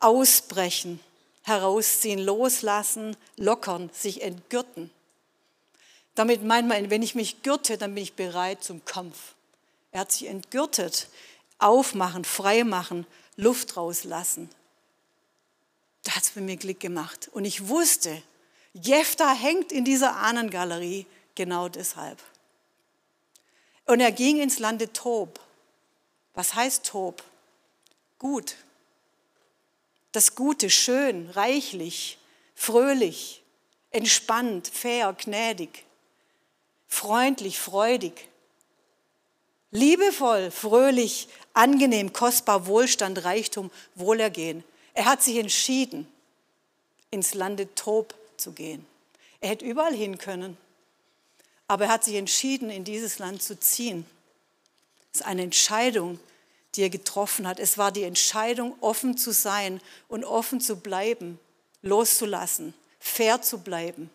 ausbrechen, 0.00 0.98
herausziehen, 1.42 2.18
loslassen, 2.18 3.18
lockern, 3.36 3.90
sich 3.92 4.22
entgürten. 4.22 4.90
Damit 6.14 6.42
meint 6.42 6.68
man, 6.68 6.88
wenn 6.88 7.02
ich 7.02 7.14
mich 7.14 7.42
gürte, 7.42 7.76
dann 7.76 7.94
bin 7.94 8.02
ich 8.02 8.14
bereit 8.14 8.64
zum 8.64 8.82
Kampf. 8.86 9.34
Er 9.92 10.00
hat 10.00 10.12
sich 10.12 10.26
entgürtet, 10.26 11.08
aufmachen, 11.58 12.24
freimachen, 12.24 13.06
Luft 13.36 13.76
rauslassen. 13.76 14.50
Da 16.02 16.16
hat 16.16 16.24
es 16.24 16.30
bei 16.30 16.40
mir 16.40 16.56
Klick 16.56 16.80
gemacht. 16.80 17.30
Und 17.32 17.44
ich 17.44 17.68
wusste, 17.68 18.22
Jefta 18.72 19.32
hängt 19.32 19.70
in 19.70 19.84
dieser 19.84 20.16
Ahnengalerie 20.16 21.06
genau 21.34 21.68
deshalb. 21.68 22.22
Und 23.86 24.00
er 24.00 24.12
ging 24.12 24.40
ins 24.40 24.58
Lande 24.58 24.92
Tob. 24.92 25.38
Was 26.34 26.54
heißt 26.54 26.86
Tob? 26.86 27.22
Gut. 28.18 28.56
Das 30.12 30.34
Gute, 30.34 30.70
schön, 30.70 31.30
reichlich, 31.30 32.18
fröhlich, 32.54 33.42
entspannt, 33.90 34.68
fair, 34.68 35.12
gnädig, 35.12 35.84
freundlich, 36.86 37.58
freudig. 37.58 38.28
Liebevoll, 39.72 40.50
fröhlich, 40.50 41.28
angenehm, 41.54 42.12
kostbar, 42.12 42.66
Wohlstand, 42.66 43.24
Reichtum, 43.24 43.70
Wohlergehen. 43.94 44.62
Er 44.92 45.06
hat 45.06 45.22
sich 45.22 45.38
entschieden, 45.38 46.06
ins 47.10 47.34
Lande 47.34 47.74
Tob 47.74 48.14
zu 48.36 48.52
gehen. 48.52 48.84
Er 49.40 49.48
hätte 49.48 49.64
überall 49.64 49.94
hin 49.94 50.18
können, 50.18 50.58
aber 51.68 51.86
er 51.86 51.92
hat 51.92 52.04
sich 52.04 52.16
entschieden, 52.16 52.68
in 52.68 52.84
dieses 52.84 53.18
Land 53.18 53.42
zu 53.42 53.58
ziehen. 53.58 54.04
Das 55.10 55.22
ist 55.22 55.26
eine 55.26 55.42
Entscheidung, 55.42 56.20
die 56.74 56.82
er 56.82 56.90
getroffen 56.90 57.46
hat. 57.46 57.58
Es 57.58 57.78
war 57.78 57.92
die 57.92 58.04
Entscheidung, 58.04 58.74
offen 58.80 59.16
zu 59.16 59.32
sein 59.32 59.80
und 60.08 60.24
offen 60.24 60.60
zu 60.60 60.76
bleiben, 60.76 61.38
loszulassen, 61.80 62.74
fair 63.00 63.40
zu 63.40 63.58
bleiben, 63.58 64.10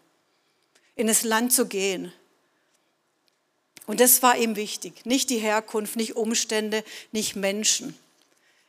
in 0.95 1.07
das 1.07 1.23
Land 1.23 1.51
zu 1.51 1.67
gehen, 1.67 2.13
und 3.88 4.01
das 4.01 4.22
war 4.22 4.38
ihm 4.38 4.56
wichtig. 4.56 5.06
Nicht 5.06 5.29
die 5.32 5.39
Herkunft, 5.39 5.96
nicht 5.96 6.15
Umstände, 6.15 6.84
nicht 7.13 7.36
Menschen. 7.36 7.98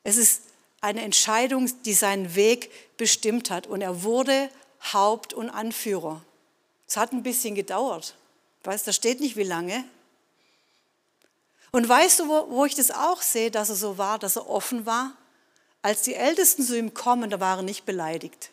Es 0.05 0.17
ist 0.17 0.43
eine 0.81 1.03
Entscheidung, 1.03 1.71
die 1.83 1.93
seinen 1.93 2.37
Weg 2.37 2.71
bestimmt 2.97 3.51
hat. 3.51 3.67
Und 3.67 3.83
er 3.83 4.05
wurde 4.05 4.49
Haupt 4.93 5.35
und 5.35 5.51
Anführer. 5.51 6.23
Es 6.87 6.97
hat 6.97 7.13
ein 7.13 7.25
bisschen 7.25 7.57
gedauert. 7.57 8.15
Weißt, 8.63 8.87
da 8.87 8.93
steht 8.93 9.21
nicht 9.21 9.37
wie 9.37 9.43
lange. 9.43 9.85
Und 11.73 11.89
weißt 11.89 12.21
du, 12.21 12.29
wo, 12.29 12.51
wo 12.51 12.65
ich 12.65 12.77
das 12.77 12.93
auch 12.93 13.21
sehe, 13.21 13.51
dass 13.51 13.71
er 13.71 13.77
so 13.77 13.99
war, 13.99 14.21
dass 14.21 14.37
er 14.37 14.49
offen 14.49 14.87
war? 14.87 15.17
Als 15.83 16.03
die 16.03 16.15
Ältesten 16.15 16.63
zu 16.63 16.79
ihm 16.79 16.95
kommen, 16.95 17.29
da 17.29 17.41
waren 17.41 17.65
nicht 17.65 17.85
beleidigt. 17.85 18.51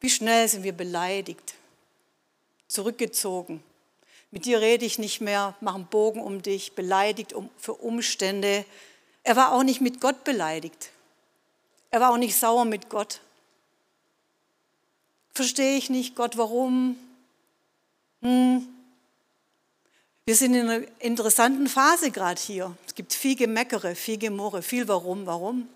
Wie 0.00 0.10
schnell 0.10 0.46
sind 0.48 0.64
wir 0.64 0.72
beleidigt, 0.72 1.54
zurückgezogen, 2.68 3.62
mit 4.34 4.46
dir 4.46 4.60
rede 4.60 4.84
ich 4.84 4.98
nicht 4.98 5.20
mehr, 5.20 5.54
mach 5.60 5.76
einen 5.76 5.86
Bogen 5.86 6.20
um 6.20 6.42
dich, 6.42 6.72
beleidigt 6.72 7.32
um, 7.34 7.48
für 7.56 7.74
Umstände. 7.74 8.64
Er 9.22 9.36
war 9.36 9.52
auch 9.52 9.62
nicht 9.62 9.80
mit 9.80 10.00
Gott 10.00 10.24
beleidigt. 10.24 10.90
Er 11.92 12.00
war 12.00 12.10
auch 12.10 12.16
nicht 12.16 12.36
sauer 12.36 12.64
mit 12.64 12.88
Gott. 12.88 13.20
Verstehe 15.34 15.76
ich 15.76 15.88
nicht, 15.88 16.16
Gott, 16.16 16.36
warum? 16.36 16.98
Hm. 18.22 18.66
Wir 20.24 20.34
sind 20.34 20.54
in 20.54 20.68
einer 20.68 20.84
interessanten 20.98 21.68
Phase 21.68 22.10
gerade 22.10 22.40
hier. 22.40 22.76
Es 22.88 22.96
gibt 22.96 23.12
viel 23.12 23.36
Gemeckere, 23.36 23.94
viel 23.94 24.18
Gemurre, 24.18 24.62
viel 24.62 24.88
Warum, 24.88 25.26
warum? 25.26 25.68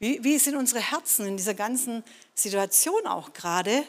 Wie, 0.00 0.24
wie 0.24 0.36
sind 0.40 0.56
unsere 0.56 0.80
Herzen 0.80 1.26
in 1.26 1.36
dieser 1.36 1.54
ganzen 1.54 2.02
Situation 2.34 3.06
auch 3.06 3.32
gerade? 3.32 3.84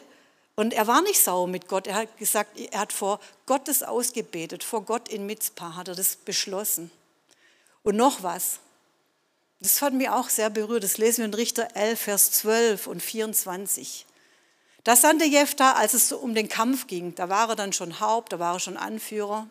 Und 0.54 0.74
er 0.74 0.86
war 0.86 1.00
nicht 1.02 1.20
sauer 1.20 1.48
mit 1.48 1.68
Gott. 1.68 1.86
Er 1.86 1.94
hat 1.94 2.18
gesagt, 2.18 2.58
er 2.58 2.80
hat 2.80 2.92
vor 2.92 3.20
Gottes 3.46 3.82
ausgebetet, 3.82 4.62
vor 4.62 4.82
Gott 4.82 5.08
in 5.08 5.26
Mitzpah 5.26 5.76
hat 5.76 5.88
er 5.88 5.94
das 5.94 6.16
beschlossen. 6.16 6.90
Und 7.82 7.96
noch 7.96 8.22
was. 8.22 8.58
Das 9.60 9.80
hat 9.80 9.92
mich 9.92 10.08
auch 10.08 10.28
sehr 10.28 10.50
berührt. 10.50 10.84
Das 10.84 10.98
lesen 10.98 11.18
wir 11.18 11.24
in 11.26 11.34
Richter 11.34 11.74
11, 11.74 12.00
Vers 12.00 12.32
12 12.32 12.86
und 12.86 13.00
24. 13.00 14.06
Da 14.84 14.96
sandte 14.96 15.24
Jephthah, 15.24 15.74
als 15.74 15.94
es 15.94 16.12
um 16.12 16.34
den 16.34 16.48
Kampf 16.48 16.88
ging. 16.88 17.14
Da 17.14 17.28
war 17.28 17.48
er 17.48 17.56
dann 17.56 17.72
schon 17.72 18.00
Haupt, 18.00 18.32
da 18.32 18.38
war 18.38 18.54
er 18.56 18.60
schon 18.60 18.76
Anführer. 18.76 19.46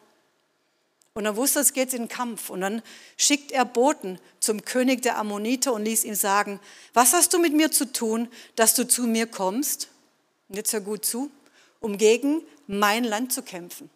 Und 1.13 1.25
er 1.25 1.35
wusste, 1.35 1.59
es 1.59 1.73
geht 1.73 1.93
in 1.93 2.03
den 2.03 2.09
Kampf. 2.09 2.49
Und 2.49 2.61
dann 2.61 2.81
schickt 3.17 3.51
er 3.51 3.65
Boten 3.65 4.19
zum 4.39 4.63
König 4.63 5.01
der 5.01 5.17
Ammoniter 5.17 5.73
und 5.73 5.85
ließ 5.85 6.03
ihm 6.03 6.15
sagen, 6.15 6.59
was 6.93 7.13
hast 7.13 7.33
du 7.33 7.39
mit 7.39 7.53
mir 7.53 7.71
zu 7.71 7.91
tun, 7.91 8.29
dass 8.55 8.75
du 8.75 8.87
zu 8.87 9.03
mir 9.03 9.27
kommst? 9.27 9.89
Jetzt 10.55 10.73
hör 10.73 10.81
gut 10.81 11.05
zu, 11.05 11.31
um 11.79 11.97
gegen 11.97 12.41
mein 12.67 13.03
Land 13.03 13.33
zu 13.33 13.41
kämpfen. 13.41 13.89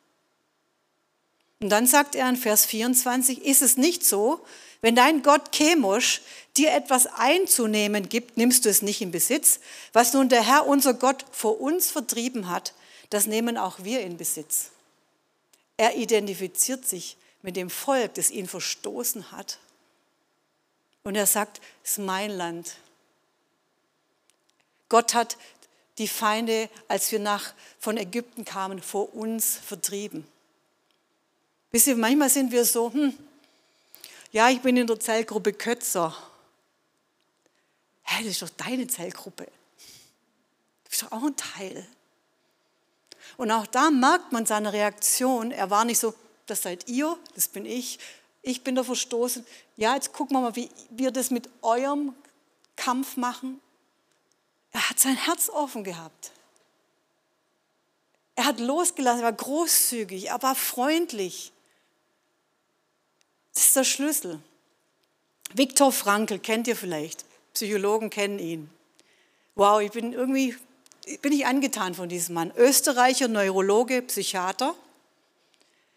Und 1.60 1.70
dann 1.70 1.88
sagt 1.88 2.16
er 2.16 2.28
in 2.30 2.36
Vers 2.36 2.66
24, 2.66 3.44
ist 3.46 3.62
es 3.62 3.78
nicht 3.78 4.06
so, 4.06 4.46
wenn 4.82 4.96
dein 4.96 5.24
Gott 5.24 5.52
Chemosh 5.52 6.22
dir 6.58 6.74
etwas 6.74 7.08
einzunehmen 7.08 8.08
gibt, 8.08 8.38
nimmst 8.38 8.66
du 8.66 8.70
es 8.70 8.82
nicht 8.82 9.02
in 9.02 9.12
Besitz. 9.12 9.60
Was 9.94 10.14
nun 10.14 10.30
der 10.30 10.44
Herr, 10.44 10.68
unser 10.68 10.94
Gott, 10.94 11.26
vor 11.32 11.60
uns 11.60 11.90
vertrieben 11.90 12.50
hat, 12.50 12.74
das 13.10 13.26
nehmen 13.26 13.58
auch 13.58 13.84
wir 13.84 14.02
in 14.02 14.18
Besitz. 14.18 14.72
Er 15.78 15.96
identifiziert 15.96 16.86
sich 16.86 17.18
mit 17.42 17.56
dem 17.56 17.70
Volk, 17.70 18.14
das 18.16 18.30
ihn 18.30 18.48
verstoßen 18.48 19.32
hat. 19.32 19.60
Und 21.04 21.16
er 21.16 21.26
sagt, 21.26 21.62
es 21.84 21.92
ist 21.92 21.98
mein 22.00 22.32
Land. 22.32 22.76
Gott 24.90 25.14
hat 25.14 25.38
die 25.98 26.08
Feinde, 26.08 26.70
als 26.88 27.12
wir 27.12 27.20
nach, 27.20 27.54
von 27.80 27.98
Ägypten 27.98 28.46
kamen, 28.46 28.82
vor 28.82 29.14
uns 29.16 29.58
vertrieben. 29.58 30.28
Wisst 31.72 31.88
ihr, 31.88 31.96
manchmal 31.96 32.30
sind 32.30 32.52
wir 32.52 32.66
so, 32.66 32.92
hm, 32.92 33.18
ja, 34.32 34.50
ich 34.50 34.62
bin 34.62 34.76
in 34.76 34.88
der 34.88 35.00
Zellgruppe 35.00 35.54
Kötzer. 35.54 36.16
Hä, 38.04 38.24
das 38.24 38.32
ist 38.32 38.42
doch 38.42 38.50
deine 38.50 38.88
Zellgruppe. 38.88 39.46
Du 39.46 40.90
bist 40.90 41.04
doch 41.04 41.12
auch 41.12 41.24
ein 41.24 41.36
Teil. 41.36 41.88
Und 43.38 43.52
auch 43.52 43.68
da 43.68 43.90
merkt 43.90 44.32
man 44.32 44.46
seine 44.46 44.74
Reaktion. 44.74 45.52
Er 45.52 45.70
war 45.70 45.86
nicht 45.86 46.00
so, 46.00 46.14
das 46.46 46.62
seid 46.62 46.88
ihr, 46.88 47.18
das 47.34 47.48
bin 47.48 47.66
ich, 47.66 48.00
ich 48.42 48.64
bin 48.64 48.76
da 48.76 48.84
verstoßen. 48.84 49.46
Ja, 49.76 49.96
jetzt 49.96 50.14
gucken 50.14 50.38
wir 50.38 50.42
mal, 50.42 50.56
wie 50.56 50.70
wir 50.92 51.12
das 51.12 51.32
mit 51.32 51.50
eurem 51.62 52.14
Kampf 52.76 53.18
machen. 53.18 53.60
Er 54.76 54.90
hat 54.90 55.00
sein 55.00 55.16
Herz 55.16 55.48
offen 55.48 55.86
gehabt. 55.86 56.34
Er 58.36 58.44
hat 58.44 58.60
losgelassen, 58.60 59.22
er 59.22 59.28
war 59.28 59.32
großzügig, 59.32 60.28
er 60.28 60.44
war 60.44 60.54
freundlich. 60.54 61.54
Das 63.54 63.68
ist 63.68 63.76
der 63.78 63.86
Schlüssel. 63.86 64.42
Viktor 65.54 65.94
Frankl 65.94 66.40
kennt 66.40 66.68
ihr 66.68 66.76
vielleicht. 66.76 67.24
Psychologen 67.54 68.10
kennen 68.10 68.38
ihn. 68.38 68.70
Wow, 69.56 69.80
ich 69.80 69.92
bin 69.92 70.12
irgendwie 70.12 70.58
bin 71.22 71.32
ich 71.32 71.46
angetan 71.46 71.96
von 71.96 72.10
diesem 72.10 72.36
Mann. 72.36 72.52
Österreicher, 72.58 73.30
Neurologe, 73.30 74.02
Psychiater, 74.02 74.76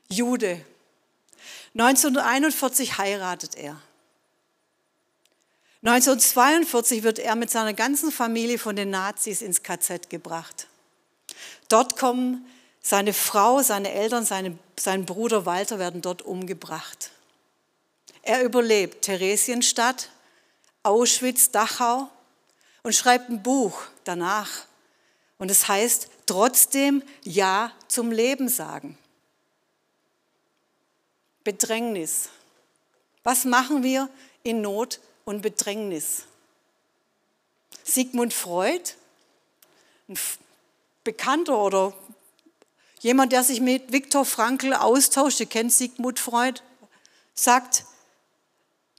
Jude. 0.08 0.64
1941 1.74 2.98
heiratet 2.98 3.56
er. 3.56 3.82
1942 5.82 7.04
wird 7.04 7.20
er 7.20 7.36
mit 7.36 7.50
seiner 7.50 7.72
ganzen 7.72 8.10
Familie 8.10 8.58
von 8.58 8.74
den 8.74 8.90
Nazis 8.90 9.42
ins 9.42 9.62
KZ 9.62 10.10
gebracht. 10.10 10.66
Dort 11.68 11.96
kommen 11.96 12.44
seine 12.82 13.12
Frau, 13.12 13.62
seine 13.62 13.92
Eltern, 13.92 14.24
seine, 14.24 14.58
sein 14.78 15.04
Bruder 15.04 15.46
Walter 15.46 15.78
werden 15.78 16.02
dort 16.02 16.22
umgebracht. 16.22 17.12
Er 18.22 18.42
überlebt 18.42 19.02
Theresienstadt, 19.02 20.10
Auschwitz, 20.82 21.50
Dachau 21.50 22.08
und 22.82 22.94
schreibt 22.94 23.30
ein 23.30 23.42
Buch 23.42 23.82
danach. 24.04 24.66
Und 25.38 25.50
es 25.50 25.68
heißt, 25.68 26.08
trotzdem 26.26 27.02
Ja 27.22 27.70
zum 27.86 28.10
Leben 28.10 28.48
sagen. 28.48 28.98
Bedrängnis. 31.44 32.30
Was 33.22 33.44
machen 33.44 33.82
wir 33.82 34.08
in 34.42 34.60
Not 34.60 35.00
und 35.28 35.42
Bedrängnis? 35.42 36.24
Sigmund 37.84 38.32
Freud, 38.32 38.94
ein 40.08 40.18
Bekannter 41.04 41.58
oder 41.58 41.92
jemand, 43.00 43.32
der 43.32 43.44
sich 43.44 43.60
mit 43.60 43.92
Viktor 43.92 44.24
Frankl 44.24 44.72
austauscht, 44.72 45.40
ihr 45.40 45.46
kennt 45.46 45.70
Sigmund 45.70 46.18
Freud, 46.18 46.62
sagt, 47.34 47.84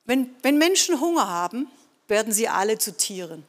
wenn, 0.06 0.36
wenn 0.44 0.60
Menschen 0.60 1.00
Hunger 1.00 1.28
haben, 1.28 1.68
werden 2.08 2.32
sie 2.32 2.48
alle 2.48 2.78
zu 2.78 2.96
Tieren. 2.96 3.44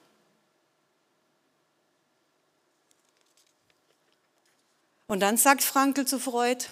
Und 5.07 5.21
dann 5.21 5.37
sagt 5.37 5.63
Frankl 5.63 6.07
zu 6.07 6.19
Freud, 6.19 6.65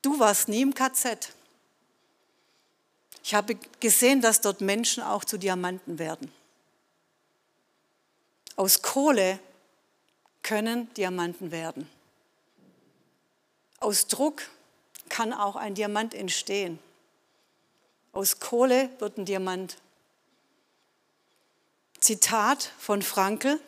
du 0.00 0.18
warst 0.18 0.48
nie 0.48 0.62
im 0.62 0.72
KZ. 0.72 1.34
Ich 3.22 3.34
habe 3.34 3.56
gesehen, 3.80 4.20
dass 4.20 4.40
dort 4.40 4.60
Menschen 4.60 5.02
auch 5.02 5.24
zu 5.24 5.38
Diamanten 5.38 5.98
werden. 5.98 6.32
Aus 8.56 8.82
Kohle 8.82 9.38
können 10.42 10.92
Diamanten 10.94 11.50
werden. 11.50 11.88
Aus 13.80 14.06
Druck 14.06 14.42
kann 15.08 15.32
auch 15.32 15.56
ein 15.56 15.74
Diamant 15.74 16.14
entstehen. 16.14 16.78
Aus 18.12 18.40
Kohle 18.40 18.90
wird 18.98 19.18
ein 19.18 19.24
Diamant. 19.24 19.76
Zitat 22.00 22.72
von 22.78 23.02
Frankel. 23.02 23.60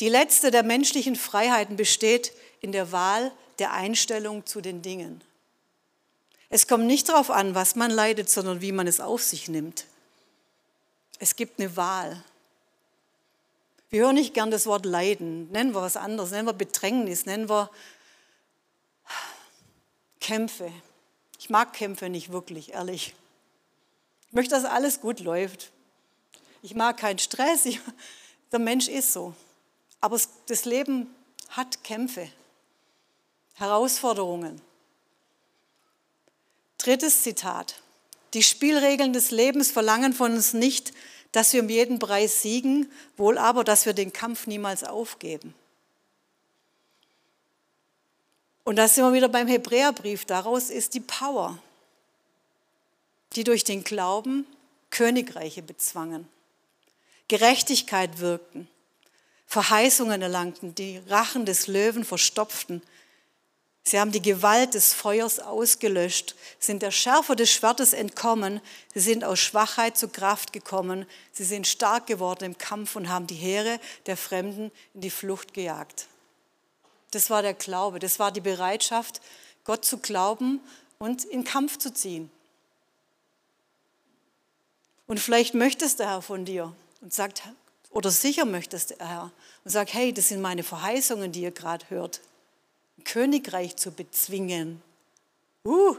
Die 0.00 0.08
letzte 0.08 0.50
der 0.50 0.62
menschlichen 0.62 1.16
Freiheiten 1.16 1.76
besteht 1.76 2.32
in 2.60 2.72
der 2.72 2.92
Wahl 2.92 3.32
der 3.58 3.72
Einstellung 3.72 4.44
zu 4.46 4.60
den 4.60 4.82
Dingen. 4.82 5.22
Es 6.48 6.68
kommt 6.68 6.86
nicht 6.86 7.08
darauf 7.08 7.30
an, 7.30 7.54
was 7.54 7.74
man 7.74 7.90
leidet, 7.90 8.30
sondern 8.30 8.60
wie 8.60 8.72
man 8.72 8.86
es 8.86 9.00
auf 9.00 9.22
sich 9.22 9.48
nimmt. 9.48 9.86
Es 11.18 11.36
gibt 11.36 11.58
eine 11.58 11.76
Wahl. 11.76 12.22
Wir 13.88 14.02
hören 14.02 14.14
nicht 14.14 14.34
gern 14.34 14.50
das 14.50 14.66
Wort 14.66 14.84
Leiden. 14.84 15.50
Nennen 15.50 15.74
wir 15.74 15.82
was 15.82 15.96
anderes. 15.96 16.30
Nennen 16.30 16.46
wir 16.46 16.52
Bedrängnis. 16.52 17.26
Nennen 17.26 17.48
wir 17.48 17.70
Kämpfe. 20.20 20.72
Ich 21.38 21.50
mag 21.50 21.72
Kämpfe 21.72 22.08
nicht 22.08 22.32
wirklich, 22.32 22.72
ehrlich. 22.72 23.14
Ich 24.28 24.34
möchte, 24.34 24.54
dass 24.54 24.64
alles 24.64 25.00
gut 25.00 25.20
läuft. 25.20 25.70
Ich 26.62 26.74
mag 26.74 26.96
keinen 26.96 27.18
Stress. 27.18 27.64
Ich, 27.64 27.80
der 28.52 28.58
Mensch 28.58 28.88
ist 28.88 29.12
so. 29.12 29.34
Aber 30.00 30.20
das 30.46 30.64
Leben 30.64 31.14
hat 31.50 31.84
Kämpfe, 31.84 32.28
Herausforderungen. 33.54 34.60
Drittes 36.86 37.22
Zitat. 37.22 37.74
Die 38.32 38.44
Spielregeln 38.44 39.12
des 39.12 39.32
Lebens 39.32 39.72
verlangen 39.72 40.12
von 40.12 40.34
uns 40.34 40.52
nicht, 40.52 40.92
dass 41.32 41.52
wir 41.52 41.60
um 41.60 41.68
jeden 41.68 41.98
Preis 41.98 42.42
siegen, 42.42 42.88
wohl 43.16 43.38
aber, 43.38 43.64
dass 43.64 43.86
wir 43.86 43.92
den 43.92 44.12
Kampf 44.12 44.46
niemals 44.46 44.84
aufgeben. 44.84 45.52
Und 48.62 48.76
da 48.76 48.86
sind 48.86 49.02
wir 49.02 49.12
wieder 49.12 49.28
beim 49.28 49.48
Hebräerbrief. 49.48 50.26
Daraus 50.26 50.70
ist 50.70 50.94
die 50.94 51.00
Power, 51.00 51.58
die 53.32 53.42
durch 53.42 53.64
den 53.64 53.82
Glauben 53.82 54.46
Königreiche 54.90 55.62
bezwangen, 55.62 56.28
Gerechtigkeit 57.26 58.20
wirkten, 58.20 58.68
Verheißungen 59.48 60.22
erlangten, 60.22 60.76
die 60.76 60.98
Rachen 61.08 61.46
des 61.46 61.66
Löwen 61.66 62.04
verstopften. 62.04 62.80
Sie 63.88 64.00
haben 64.00 64.10
die 64.10 64.20
Gewalt 64.20 64.74
des 64.74 64.92
Feuers 64.92 65.38
ausgelöscht, 65.38 66.34
sind 66.58 66.82
der 66.82 66.90
Schärfe 66.90 67.36
des 67.36 67.52
Schwertes 67.52 67.92
entkommen, 67.92 68.60
sie 68.92 68.98
sind 68.98 69.22
aus 69.22 69.38
Schwachheit 69.38 69.96
zu 69.96 70.08
Kraft 70.08 70.52
gekommen, 70.52 71.06
sie 71.30 71.44
sind 71.44 71.68
stark 71.68 72.08
geworden 72.08 72.42
im 72.42 72.58
Kampf 72.58 72.96
und 72.96 73.08
haben 73.08 73.28
die 73.28 73.36
Heere 73.36 73.78
der 74.06 74.16
Fremden 74.16 74.72
in 74.92 75.02
die 75.02 75.10
Flucht 75.10 75.54
gejagt. 75.54 76.08
Das 77.12 77.30
war 77.30 77.42
der 77.42 77.54
Glaube, 77.54 78.00
das 78.00 78.18
war 78.18 78.32
die 78.32 78.40
Bereitschaft, 78.40 79.20
Gott 79.62 79.84
zu 79.84 79.98
glauben 79.98 80.58
und 80.98 81.24
in 81.24 81.44
Kampf 81.44 81.78
zu 81.78 81.94
ziehen. 81.94 82.28
Und 85.06 85.20
vielleicht 85.20 85.54
möchtest 85.54 86.00
der 86.00 86.08
Herr 86.08 86.22
von 86.22 86.44
dir 86.44 86.74
und 87.02 87.14
sagt, 87.14 87.44
oder 87.90 88.10
sicher 88.10 88.46
möchtest 88.46 88.98
der 88.98 89.08
Herr 89.08 89.32
und 89.64 89.70
sagt, 89.70 89.94
hey, 89.94 90.12
das 90.12 90.26
sind 90.26 90.40
meine 90.40 90.64
Verheißungen, 90.64 91.30
die 91.30 91.42
ihr 91.42 91.52
gerade 91.52 91.88
hört. 91.88 92.20
Königreich 93.06 93.76
zu 93.76 93.92
bezwingen. 93.92 94.82
Uh, 95.64 95.96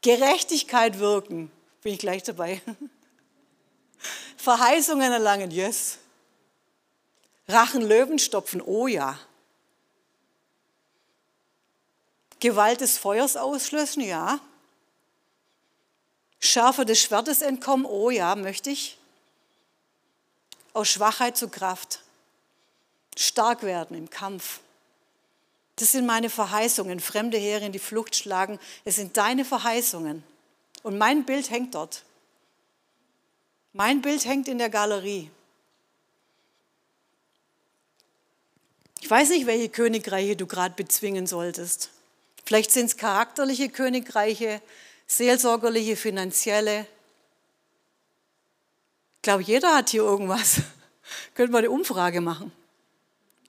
Gerechtigkeit 0.00 0.98
wirken, 0.98 1.50
bin 1.82 1.94
ich 1.94 1.98
gleich 1.98 2.22
dabei. 2.22 2.62
Verheißungen 4.36 5.12
erlangen, 5.12 5.50
yes. 5.50 5.98
Rachen 7.48 7.82
Löwen 7.82 8.18
stopfen, 8.18 8.62
oh 8.62 8.86
ja. 8.86 9.18
Gewalt 12.38 12.80
des 12.80 12.96
Feuers 12.96 13.36
auslösen, 13.36 14.02
ja. 14.02 14.40
Schärfe 16.38 16.86
des 16.86 17.02
Schwertes 17.02 17.42
entkommen, 17.42 17.84
oh 17.84 18.08
ja, 18.08 18.34
möchte 18.36 18.70
ich. 18.70 18.98
Aus 20.72 20.88
Schwachheit 20.88 21.36
zu 21.36 21.48
Kraft. 21.48 22.02
Stark 23.16 23.62
werden 23.62 23.96
im 23.96 24.08
Kampf. 24.08 24.60
Das 25.80 25.92
sind 25.92 26.04
meine 26.04 26.28
Verheißungen. 26.28 27.00
Fremde 27.00 27.38
Heere 27.38 27.64
in 27.64 27.72
die 27.72 27.78
Flucht 27.78 28.14
schlagen. 28.14 28.58
Es 28.84 28.96
sind 28.96 29.16
deine 29.16 29.46
Verheißungen. 29.46 30.22
Und 30.82 30.98
mein 30.98 31.24
Bild 31.24 31.48
hängt 31.48 31.74
dort. 31.74 32.04
Mein 33.72 34.02
Bild 34.02 34.26
hängt 34.26 34.46
in 34.46 34.58
der 34.58 34.68
Galerie. 34.68 35.30
Ich 39.00 39.10
weiß 39.10 39.30
nicht, 39.30 39.46
welche 39.46 39.70
Königreiche 39.70 40.36
du 40.36 40.46
gerade 40.46 40.74
bezwingen 40.74 41.26
solltest. 41.26 41.88
Vielleicht 42.44 42.72
sind 42.72 42.86
es 42.86 42.98
charakterliche 42.98 43.70
Königreiche, 43.70 44.60
seelsorgerliche, 45.06 45.96
finanzielle. 45.96 46.86
Ich 49.16 49.22
glaube, 49.22 49.44
jeder 49.44 49.74
hat 49.74 49.88
hier 49.88 50.02
irgendwas. 50.02 50.60
Könnten 51.34 51.54
wir 51.54 51.58
eine 51.58 51.70
Umfrage 51.70 52.20
machen. 52.20 52.52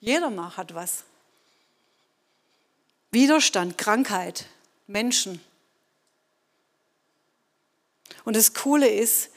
Jeder 0.00 0.34
hat 0.56 0.74
was. 0.74 1.04
Widerstand, 3.12 3.78
Krankheit, 3.78 4.46
Menschen. 4.86 5.40
Und 8.24 8.36
das 8.36 8.54
Coole 8.54 8.88
ist, 8.88 9.30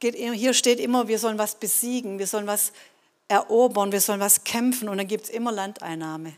Hier 0.00 0.54
steht 0.54 0.78
immer, 0.78 1.08
wir 1.08 1.18
sollen 1.18 1.38
was 1.38 1.56
besiegen, 1.56 2.20
wir 2.20 2.28
sollen 2.28 2.46
was 2.46 2.72
erobern, 3.26 3.90
wir 3.90 4.00
sollen 4.00 4.20
was 4.20 4.44
kämpfen 4.44 4.88
und 4.88 4.98
dann 4.98 5.08
gibt 5.08 5.24
es 5.24 5.30
immer 5.30 5.50
Landeinnahme. 5.50 6.34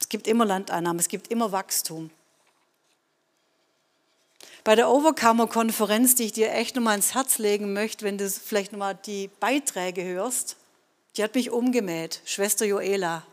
Es 0.00 0.08
gibt 0.08 0.26
immer 0.26 0.44
Landeinnahme, 0.44 0.98
es 0.98 1.08
gibt 1.08 1.28
immer 1.28 1.52
Wachstum. 1.52 2.10
Bei 4.64 4.74
der 4.74 4.88
Overcomer-Konferenz, 4.88 6.14
die 6.14 6.24
ich 6.24 6.32
dir 6.32 6.52
echt 6.52 6.74
nochmal 6.74 6.96
ins 6.96 7.14
Herz 7.14 7.38
legen 7.38 7.74
möchte, 7.74 8.04
wenn 8.04 8.18
du 8.18 8.28
vielleicht 8.28 8.72
nochmal 8.72 8.98
die 9.06 9.28
Beiträge 9.38 10.02
hörst, 10.02 10.56
die 11.16 11.22
hat 11.22 11.34
mich 11.34 11.50
umgemäht, 11.50 12.22
Schwester 12.24 12.64
Joela. 12.64 13.24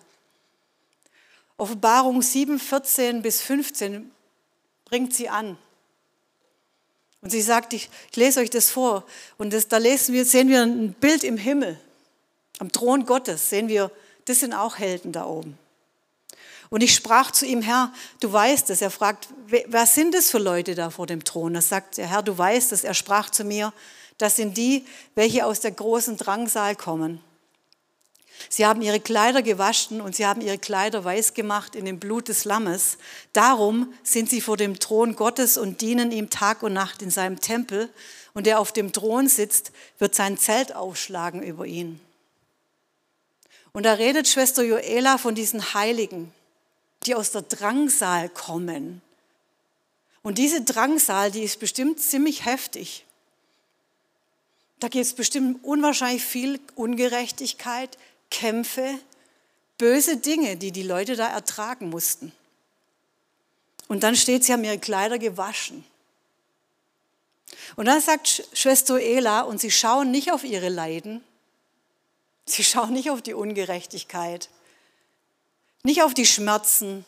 Offenbarung 1.61 2.23
7, 2.23 2.57
14 2.57 3.21
bis 3.21 3.39
15 3.43 4.09
bringt 4.83 5.13
sie 5.13 5.29
an. 5.29 5.59
Und 7.21 7.29
sie 7.29 7.43
sagt, 7.43 7.73
ich, 7.73 7.87
ich 8.09 8.17
lese 8.17 8.39
euch 8.39 8.49
das 8.49 8.71
vor. 8.71 9.05
Und 9.37 9.53
das, 9.53 9.67
da 9.67 9.77
lesen 9.77 10.15
wir, 10.15 10.25
sehen 10.25 10.49
wir 10.49 10.63
ein 10.63 10.93
Bild 10.93 11.23
im 11.23 11.37
Himmel. 11.37 11.79
Am 12.57 12.71
Thron 12.71 13.05
Gottes 13.05 13.51
sehen 13.51 13.67
wir, 13.67 13.91
das 14.25 14.39
sind 14.39 14.53
auch 14.55 14.79
Helden 14.79 15.11
da 15.11 15.27
oben. 15.27 15.55
Und 16.71 16.81
ich 16.81 16.95
sprach 16.95 17.29
zu 17.29 17.45
ihm, 17.45 17.61
Herr, 17.61 17.93
du 18.21 18.33
weißt 18.33 18.71
es. 18.71 18.81
Er 18.81 18.89
fragt, 18.89 19.27
wer 19.45 19.85
sind 19.85 20.15
es 20.15 20.31
für 20.31 20.39
Leute 20.39 20.73
da 20.73 20.89
vor 20.89 21.05
dem 21.05 21.23
Thron? 21.23 21.53
Er 21.53 21.61
sagt, 21.61 21.99
Herr, 21.99 22.23
du 22.23 22.35
weißt 22.35 22.71
es. 22.71 22.83
Er 22.83 22.95
sprach 22.95 23.29
zu 23.29 23.43
mir, 23.43 23.71
das 24.17 24.35
sind 24.35 24.57
die, 24.57 24.83
welche 25.13 25.45
aus 25.45 25.59
der 25.59 25.73
großen 25.73 26.17
Drangsal 26.17 26.75
kommen. 26.75 27.21
Sie 28.49 28.65
haben 28.65 28.81
ihre 28.81 28.99
Kleider 28.99 29.41
gewaschen 29.41 30.01
und 30.01 30.15
sie 30.15 30.25
haben 30.25 30.41
ihre 30.41 30.57
Kleider 30.57 31.03
weiß 31.03 31.33
gemacht 31.33 31.75
in 31.75 31.85
dem 31.85 31.99
Blut 31.99 32.27
des 32.27 32.45
Lammes. 32.45 32.97
Darum 33.33 33.93
sind 34.03 34.29
sie 34.29 34.41
vor 34.41 34.57
dem 34.57 34.79
Thron 34.79 35.15
Gottes 35.15 35.57
und 35.57 35.81
dienen 35.81 36.11
ihm 36.11 36.29
Tag 36.29 36.63
und 36.63 36.73
Nacht 36.73 37.01
in 37.01 37.09
seinem 37.11 37.39
Tempel. 37.39 37.89
Und 38.33 38.47
der 38.47 38.59
auf 38.59 38.71
dem 38.71 38.93
Thron 38.93 39.27
sitzt, 39.27 39.71
wird 39.99 40.15
sein 40.15 40.37
Zelt 40.37 40.75
aufschlagen 40.75 41.43
über 41.43 41.65
ihn. 41.65 41.99
Und 43.73 43.85
da 43.85 43.93
redet 43.93 44.27
Schwester 44.27 44.63
Joela 44.63 45.17
von 45.17 45.35
diesen 45.35 45.73
Heiligen 45.73 46.33
die 47.05 47.15
aus 47.15 47.31
der 47.31 47.41
Drangsal 47.41 48.29
kommen. 48.29 49.01
Und 50.21 50.37
diese 50.37 50.61
Drangsal, 50.61 51.31
die 51.31 51.43
ist 51.43 51.59
bestimmt 51.59 51.99
ziemlich 51.99 52.45
heftig. 52.45 53.05
Da 54.79 54.87
gibt 54.87 55.05
es 55.05 55.13
bestimmt 55.13 55.63
unwahrscheinlich 55.63 56.23
viel 56.23 56.59
Ungerechtigkeit, 56.75 57.97
Kämpfe, 58.31 58.99
böse 59.77 60.17
Dinge, 60.17 60.57
die 60.57 60.71
die 60.71 60.83
Leute 60.83 61.15
da 61.15 61.27
ertragen 61.27 61.89
mussten. 61.89 62.31
Und 63.87 64.03
dann 64.03 64.15
steht, 64.15 64.43
sie 64.43 64.53
haben 64.53 64.63
ihre 64.63 64.79
Kleider 64.79 65.19
gewaschen. 65.19 65.83
Und 67.75 67.85
dann 67.85 68.01
sagt 68.01 68.47
Schwester 68.53 68.99
Ela, 68.99 69.41
und 69.41 69.59
sie 69.59 69.71
schauen 69.71 70.11
nicht 70.11 70.31
auf 70.31 70.43
ihre 70.43 70.69
Leiden, 70.69 71.23
sie 72.45 72.63
schauen 72.63 72.93
nicht 72.93 73.11
auf 73.11 73.21
die 73.21 73.33
Ungerechtigkeit, 73.33 74.49
nicht 75.83 76.03
auf 76.03 76.13
die 76.13 76.25
Schmerzen, 76.25 77.05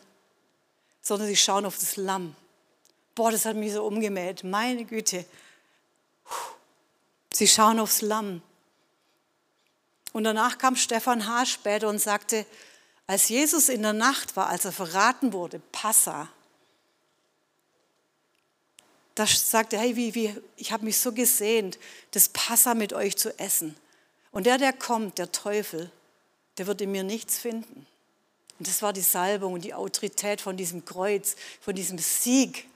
sondern 1.00 1.28
sie 1.28 1.36
schauen 1.36 1.66
auf 1.66 1.78
das 1.78 1.96
Lamm. 1.96 2.34
Boah, 3.14 3.30
das 3.30 3.44
hat 3.44 3.56
mich 3.56 3.72
so 3.72 3.84
umgemäht. 3.84 4.42
Meine 4.42 4.84
Güte. 4.84 5.24
Sie 7.32 7.46
schauen 7.46 7.78
aufs 7.78 8.02
Lamm. 8.02 8.42
Und 10.14 10.22
danach 10.22 10.58
kam 10.58 10.76
Stefan 10.76 11.26
H. 11.26 11.46
später 11.46 11.88
und 11.88 11.98
sagte, 11.98 12.46
als 13.04 13.28
Jesus 13.28 13.68
in 13.68 13.82
der 13.82 13.92
Nacht 13.92 14.36
war, 14.36 14.48
als 14.48 14.64
er 14.64 14.70
verraten 14.70 15.32
wurde, 15.32 15.60
Passa, 15.72 16.28
da 19.16 19.26
sagte 19.26 19.74
er, 19.74 19.82
hey, 19.82 19.96
wie, 19.96 20.14
wie, 20.14 20.36
ich 20.56 20.70
habe 20.70 20.84
mich 20.84 20.98
so 20.98 21.10
gesehnt, 21.10 21.80
das 22.12 22.28
Passa 22.28 22.74
mit 22.74 22.92
euch 22.92 23.16
zu 23.16 23.36
essen. 23.40 23.74
Und 24.30 24.46
der, 24.46 24.56
der 24.56 24.72
kommt, 24.72 25.18
der 25.18 25.32
Teufel, 25.32 25.90
der 26.58 26.68
wird 26.68 26.80
in 26.80 26.92
mir 26.92 27.02
nichts 27.02 27.36
finden. 27.36 27.84
Und 28.60 28.68
das 28.68 28.82
war 28.82 28.92
die 28.92 29.00
Salbung 29.00 29.54
und 29.54 29.64
die 29.64 29.74
Autorität 29.74 30.40
von 30.40 30.56
diesem 30.56 30.84
Kreuz, 30.84 31.34
von 31.60 31.74
diesem 31.74 31.98
Sieg. 31.98 32.68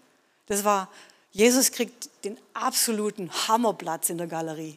Das 0.46 0.64
war, 0.64 0.90
Jesus 1.31 1.70
kriegt 1.70 2.11
den 2.24 2.37
absoluten 2.53 3.31
Hammerplatz 3.46 4.11
in 4.11 4.18
der 4.18 4.27
Galerie. 4.27 4.77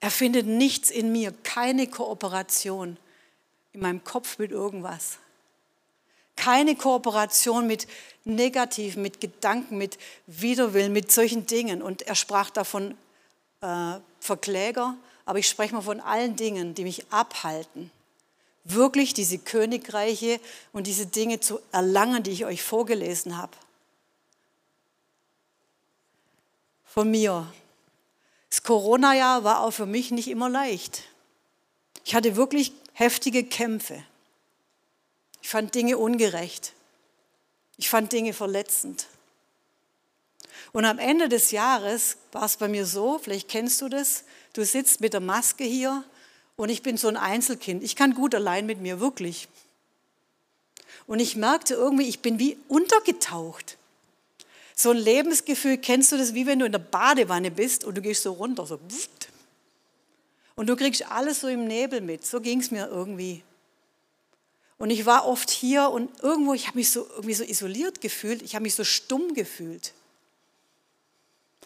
Er 0.00 0.10
findet 0.10 0.46
nichts 0.46 0.90
in 0.90 1.12
mir, 1.12 1.32
keine 1.42 1.88
Kooperation 1.88 2.96
in 3.72 3.80
meinem 3.80 4.04
Kopf 4.04 4.38
mit 4.38 4.50
irgendwas. 4.50 5.18
Keine 6.36 6.76
Kooperation 6.76 7.66
mit 7.66 7.88
Negativen, 8.24 9.02
mit 9.02 9.20
Gedanken, 9.20 9.76
mit 9.76 9.98
Widerwillen, 10.26 10.92
mit 10.92 11.10
solchen 11.10 11.46
Dingen. 11.46 11.82
Und 11.82 12.02
er 12.02 12.14
sprach 12.14 12.50
davon 12.50 12.96
äh, 13.60 13.94
Verkläger, 14.20 14.96
aber 15.24 15.40
ich 15.40 15.48
spreche 15.48 15.74
mal 15.74 15.80
von 15.80 16.00
allen 16.00 16.36
Dingen, 16.36 16.74
die 16.74 16.84
mich 16.84 17.10
abhalten, 17.10 17.90
wirklich 18.64 19.14
diese 19.14 19.38
Königreiche 19.38 20.40
und 20.72 20.86
diese 20.86 21.06
Dinge 21.06 21.40
zu 21.40 21.58
erlangen, 21.72 22.22
die 22.22 22.30
ich 22.30 22.44
euch 22.44 22.62
vorgelesen 22.62 23.36
habe. 23.36 23.52
Von 26.84 27.10
mir. 27.10 27.46
Das 28.50 28.62
Corona-Jahr 28.62 29.44
war 29.44 29.60
auch 29.60 29.72
für 29.72 29.86
mich 29.86 30.10
nicht 30.10 30.28
immer 30.28 30.48
leicht. 30.48 31.02
Ich 32.04 32.14
hatte 32.14 32.36
wirklich 32.36 32.72
heftige 32.92 33.44
Kämpfe. 33.44 34.02
Ich 35.42 35.48
fand 35.48 35.74
Dinge 35.74 35.98
ungerecht. 35.98 36.72
Ich 37.76 37.88
fand 37.88 38.12
Dinge 38.12 38.32
verletzend. 38.32 39.06
Und 40.72 40.84
am 40.84 40.98
Ende 40.98 41.28
des 41.28 41.50
Jahres 41.50 42.16
war 42.32 42.44
es 42.44 42.56
bei 42.56 42.68
mir 42.68 42.84
so, 42.84 43.18
vielleicht 43.18 43.48
kennst 43.48 43.80
du 43.80 43.88
das, 43.88 44.24
du 44.52 44.64
sitzt 44.64 45.00
mit 45.00 45.12
der 45.12 45.20
Maske 45.20 45.64
hier 45.64 46.04
und 46.56 46.68
ich 46.68 46.82
bin 46.82 46.96
so 46.96 47.08
ein 47.08 47.16
Einzelkind. 47.16 47.82
Ich 47.82 47.96
kann 47.96 48.14
gut 48.14 48.34
allein 48.34 48.66
mit 48.66 48.80
mir, 48.80 49.00
wirklich. 49.00 49.48
Und 51.06 51.20
ich 51.20 51.36
merkte 51.36 51.74
irgendwie, 51.74 52.06
ich 52.06 52.20
bin 52.20 52.38
wie 52.38 52.58
untergetaucht. 52.68 53.77
So 54.78 54.92
ein 54.92 54.96
Lebensgefühl, 54.96 55.76
kennst 55.76 56.12
du 56.12 56.16
das, 56.16 56.34
wie 56.34 56.46
wenn 56.46 56.60
du 56.60 56.64
in 56.64 56.70
der 56.70 56.78
Badewanne 56.78 57.50
bist 57.50 57.82
und 57.82 57.96
du 57.96 58.00
gehst 58.00 58.22
so 58.22 58.30
runter, 58.30 58.64
so 58.64 58.78
und 60.54 60.68
du 60.68 60.76
kriegst 60.76 61.04
alles 61.10 61.40
so 61.40 61.48
im 61.48 61.66
Nebel 61.66 62.00
mit. 62.00 62.24
So 62.24 62.40
ging 62.40 62.60
es 62.60 62.70
mir 62.70 62.86
irgendwie. 62.86 63.42
Und 64.78 64.90
ich 64.90 65.04
war 65.04 65.26
oft 65.26 65.50
hier 65.50 65.90
und 65.90 66.22
irgendwo, 66.22 66.54
ich 66.54 66.68
habe 66.68 66.78
mich 66.78 66.92
so 66.92 67.08
irgendwie 67.10 67.34
so 67.34 67.42
isoliert 67.42 68.00
gefühlt, 68.00 68.40
ich 68.40 68.54
habe 68.54 68.62
mich 68.62 68.76
so 68.76 68.84
stumm 68.84 69.34
gefühlt. 69.34 69.94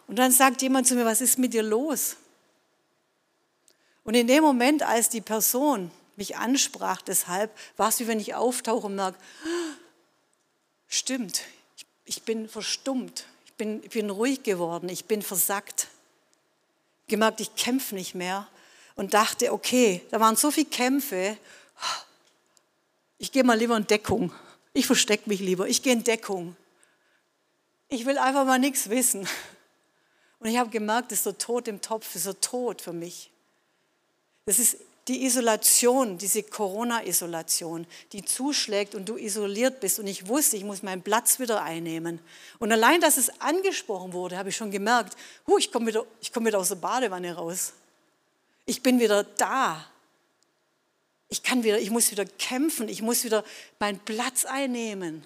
Und 0.07 0.15
dann 0.15 0.31
sagt 0.31 0.63
jemand 0.63 0.87
zu 0.87 0.95
mir, 0.95 1.05
was 1.05 1.21
ist 1.21 1.37
mit 1.37 1.53
dir 1.53 1.61
los? 1.61 2.15
Und 4.03 4.15
in 4.15 4.25
dem 4.25 4.41
Moment, 4.41 4.81
als 4.81 5.09
die 5.09 5.21
Person 5.21 5.91
mich 6.15 6.37
ansprach, 6.37 7.03
deshalb 7.03 7.55
war 7.77 7.89
es 7.89 7.99
wie 7.99 8.07
wenn 8.07 8.19
ich 8.19 8.33
auftauche 8.33 8.87
und 8.87 8.95
merke, 8.95 9.19
stimmt, 10.87 11.43
ich 12.05 12.23
bin 12.23 12.47
verstummt, 12.49 13.25
ich 13.45 13.53
bin, 13.53 13.83
ich 13.83 13.89
bin 13.89 14.09
ruhig 14.09 14.43
geworden, 14.43 14.89
ich 14.89 15.05
bin 15.05 15.21
versackt. 15.21 15.87
Gemerkt, 17.07 17.41
ich 17.41 17.55
kämpfe 17.55 17.95
nicht 17.95 18.15
mehr 18.15 18.47
und 18.95 19.13
dachte, 19.13 19.51
okay, 19.51 20.01
da 20.11 20.19
waren 20.19 20.35
so 20.35 20.51
viele 20.51 20.67
Kämpfe, 20.67 21.37
ich 23.17 23.31
gehe 23.31 23.43
mal 23.43 23.57
lieber 23.57 23.77
in 23.77 23.87
Deckung. 23.87 24.33
Ich 24.73 24.85
verstecke 24.85 25.29
mich 25.29 25.39
lieber, 25.39 25.67
ich 25.67 25.81
gehe 25.81 25.93
in 25.93 26.03
Deckung. 26.03 26.55
Ich 27.89 28.05
will 28.05 28.17
einfach 28.17 28.45
mal 28.45 28.59
nichts 28.59 28.89
wissen. 28.89 29.27
Und 30.39 30.49
ich 30.49 30.57
habe 30.57 30.69
gemerkt, 30.69 31.11
das 31.11 31.19
ist 31.19 31.23
so 31.23 31.31
tot 31.31 31.67
im 31.67 31.79
Topf, 31.79 32.07
das 32.07 32.15
ist 32.17 32.23
so 32.23 32.33
tot 32.33 32.81
für 32.81 32.91
mich. 32.91 33.31
Das 34.45 34.59
ist 34.59 34.77
die 35.07 35.25
Isolation, 35.25 36.17
diese 36.17 36.43
Corona-Isolation, 36.43 37.85
die 38.13 38.23
zuschlägt 38.23 38.95
und 38.95 39.09
du 39.09 39.17
isoliert 39.17 39.81
bist. 39.81 39.99
Und 39.99 40.07
ich 40.07 40.27
wusste, 40.27 40.55
ich 40.55 40.63
muss 40.63 40.81
meinen 40.81 41.01
Platz 41.01 41.39
wieder 41.39 41.61
einnehmen. 41.61 42.19
Und 42.59 42.71
allein, 42.71 43.01
dass 43.01 43.17
es 43.17 43.41
angesprochen 43.41 44.13
wurde, 44.13 44.37
habe 44.37 44.49
ich 44.49 44.55
schon 44.55 44.71
gemerkt, 44.71 45.17
huh, 45.45 45.57
ich 45.57 45.71
komme 45.71 45.87
wieder, 45.87 46.05
komm 46.33 46.45
wieder 46.45 46.59
aus 46.59 46.69
der 46.69 46.75
Badewanne 46.75 47.35
raus. 47.35 47.73
Ich 48.65 48.81
bin 48.81 48.99
wieder 48.99 49.23
da. 49.23 49.85
Ich 51.27 51.43
kann 51.43 51.63
wieder, 51.63 51.79
ich 51.79 51.89
muss 51.89 52.11
wieder 52.11 52.25
kämpfen, 52.25 52.87
ich 52.87 53.01
muss 53.01 53.23
wieder 53.23 53.43
meinen 53.79 53.99
Platz 53.99 54.45
einnehmen. 54.45 55.25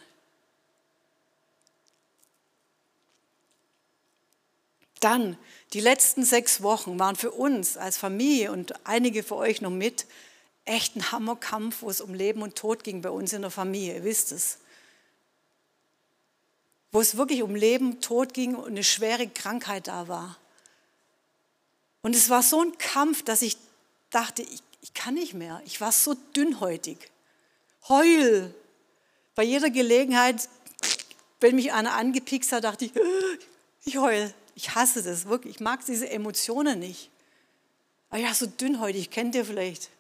Dann, 5.00 5.38
die 5.74 5.80
letzten 5.80 6.24
sechs 6.24 6.62
Wochen 6.62 7.00
waren 7.00 7.16
für 7.16 7.32
uns 7.32 7.78
als 7.78 7.98
Familie 7.98 8.52
und 8.52 8.74
einige 8.86 9.24
für 9.24 9.36
euch 9.36 9.62
noch 9.62 9.72
mit 9.72 10.06
echt 10.66 10.96
ein 10.96 11.12
Hammerkampf, 11.12 11.82
wo 11.82 11.90
es 11.90 12.02
um 12.02 12.14
Leben 12.14 12.42
und 12.42 12.56
Tod 12.56 12.84
ging 12.84 13.02
bei 13.02 13.10
uns 13.10 13.34
in 13.34 13.42
der 13.42 13.52
Familie, 13.52 13.96
ihr 13.96 14.04
wisst 14.04 14.32
es. 14.32 14.58
Wo 16.92 17.02
es 17.02 17.18
wirklich 17.18 17.44
um 17.44 17.56
Leben, 17.56 18.02
Tod 18.02 18.34
ging 18.34 18.56
und 18.56 18.68
eine 18.68 18.84
schwere 18.84 19.28
Krankheit 19.28 19.88
da 19.88 20.08
war. 20.08 20.38
Und 22.02 22.16
es 22.16 22.30
war 22.30 22.44
so 22.44 22.62
ein 22.62 22.78
Kampf, 22.78 23.24
dass 23.24 23.42
ich 23.42 23.58
dachte, 24.10 24.42
ich, 24.42 24.62
ich 24.82 24.94
kann 24.94 25.16
nicht 25.16 25.34
mehr. 25.34 25.62
Ich 25.66 25.82
war 25.82 25.92
so 25.92 26.16
dünnhäutig. 26.36 27.12
Heul. 27.90 28.54
Bei 29.36 29.44
jeder 29.44 29.70
Gelegenheit 29.70 30.48
Wenn 31.40 31.56
mich 31.56 31.72
einer 31.72 31.94
angepikst 31.94 32.52
hat, 32.52 32.64
dachte 32.64 32.86
ich, 32.86 32.92
ich 33.86 33.98
heul. 33.98 34.34
Ich 34.58 34.74
hasse 34.74 35.04
das 35.04 35.28
wirklich. 35.28 35.58
Ich 35.58 35.62
mag 35.62 35.86
diese 35.86 36.10
Emotionen 36.10 36.80
nicht. 36.80 37.12
Aber 38.10 38.20
ja, 38.20 38.34
so 38.34 38.48
dünnhäutig, 38.48 39.12
kennt 39.12 39.36
ihr 39.36 39.46
vielleicht. 39.46 39.92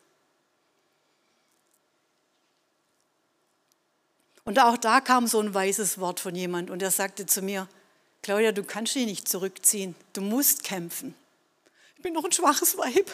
Und 4.46 4.58
auch 4.58 4.76
da 4.76 5.00
kam 5.00 5.28
so 5.28 5.40
ein 5.40 5.54
weises 5.54 6.00
Wort 6.00 6.20
von 6.20 6.34
jemand 6.34 6.72
und 6.72 6.82
er 6.82 6.90
sagte 6.90 7.28
zu 7.28 7.44
mir, 7.44 7.68
Claudia, 8.24 8.52
du 8.52 8.64
kannst 8.64 8.96
dich 8.96 9.06
nicht 9.06 9.28
zurückziehen, 9.30 9.94
du 10.14 10.22
musst 10.22 10.64
kämpfen. 10.64 11.14
Ich 11.98 12.02
bin 12.02 12.14
noch 12.14 12.26
ein 12.26 12.32
schwaches 12.32 12.80
Weib. 12.80 13.12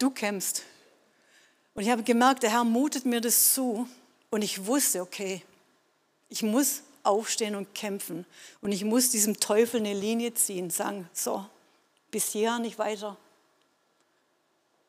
Du 0.00 0.10
kämpfst. 0.10 0.64
Und 1.74 1.84
ich 1.84 1.90
habe 1.90 2.02
gemerkt, 2.02 2.42
der 2.42 2.50
Herr 2.50 2.64
mutet 2.64 3.04
mir 3.04 3.20
das 3.20 3.54
zu 3.54 3.88
und 4.30 4.42
ich 4.42 4.66
wusste, 4.66 5.02
okay, 5.02 5.40
ich 6.28 6.42
muss 6.42 6.82
aufstehen 7.04 7.54
und 7.54 7.74
kämpfen 7.74 8.26
und 8.60 8.72
ich 8.72 8.84
muss 8.84 9.10
diesem 9.10 9.38
Teufel 9.38 9.80
eine 9.80 9.94
Linie 9.94 10.34
ziehen, 10.34 10.70
sagen, 10.70 11.08
so, 11.12 11.46
bis 12.10 12.32
hierher 12.32 12.58
nicht 12.58 12.78
weiter. 12.78 13.16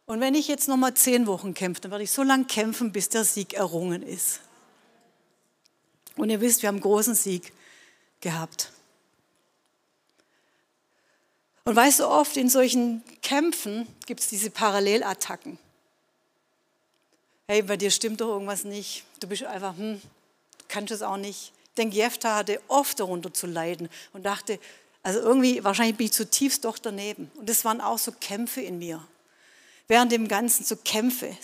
Und 0.06 0.19
wenn 0.21 0.36
ich 0.36 0.47
jetzt 0.47 0.67
noch 0.67 0.78
mal 0.78 0.93
zehn 0.93 1.25
Wochen 1.28 1.54
kämpfe, 1.54 1.82
dann 1.82 1.91
werde 1.91 2.04
ich 2.04 2.12
so 2.12 2.23
lange 2.23 2.45
kämpfen, 2.45 2.91
bis 2.91 3.10
der 3.10 3.23
Sieg 3.23 3.54
errungen 3.54 4.04
ist. 4.04 4.39
Und 6.15 6.30
ihr 6.30 6.41
wisst, 6.41 6.62
wir 6.62 6.67
haben 6.67 6.75
einen 6.75 6.84
großen 6.84 7.15
Sieg 7.15 7.51
gehabt. 8.21 8.71
Und 11.63 11.75
weißt 11.75 12.01
du, 12.01 12.08
oft 12.08 12.38
in 12.38 12.47
solchen 12.47 13.04
Kämpfen 13.23 13.88
gibt 14.06 14.19
es 14.19 14.28
diese 14.28 14.51
Parallelattacken. 14.51 15.58
Hey, 17.47 17.63
bei 17.63 17.75
dir 17.75 17.89
stimmt 17.89 18.21
doch 18.21 18.30
irgendwas 18.30 18.63
nicht. 18.63 19.04
Du 19.19 19.28
bist 19.28 19.43
einfach, 19.43 19.75
hm, 19.75 19.99
du 19.99 20.65
kannst 20.67 20.91
es 20.91 21.01
auch 21.01 21.17
nicht. 21.17 21.51
Denke, 21.78 21.96
Jefta 21.96 22.36
hatte 22.36 22.62
oft 22.68 23.00
darunter 23.00 23.34
zu 23.34 23.48
leiden 23.48 23.90
und 24.14 24.24
dachte, 24.26 24.60
also 25.04 25.20
irgendwie, 25.20 25.64
wahrscheinlich 25.64 25.98
bin 25.98 26.06
ich 26.06 26.14
zutiefst 26.14 26.66
doch 26.66 26.78
daneben. 26.78 27.30
Und 27.36 27.50
das 27.50 27.66
waren 27.66 27.82
auch 27.82 28.00
so 28.00 28.12
Kämpfe 28.12 28.62
in 28.62 28.80
mir 28.80 29.06
während 29.88 30.12
dem 30.12 30.28
Ganzen 30.28 30.66
so 30.66 30.76
Kämpfe. 30.76 31.36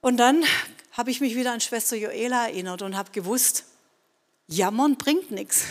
Und 0.00 0.16
dann 0.18 0.44
habe 0.92 1.10
ich 1.10 1.20
mich 1.20 1.34
wieder 1.34 1.52
an 1.52 1.60
Schwester 1.60 1.96
Joela 1.96 2.46
erinnert 2.46 2.82
und 2.82 2.96
habe 2.96 3.10
gewusst, 3.12 3.64
jammern 4.46 4.96
bringt 4.96 5.30
nichts. 5.30 5.64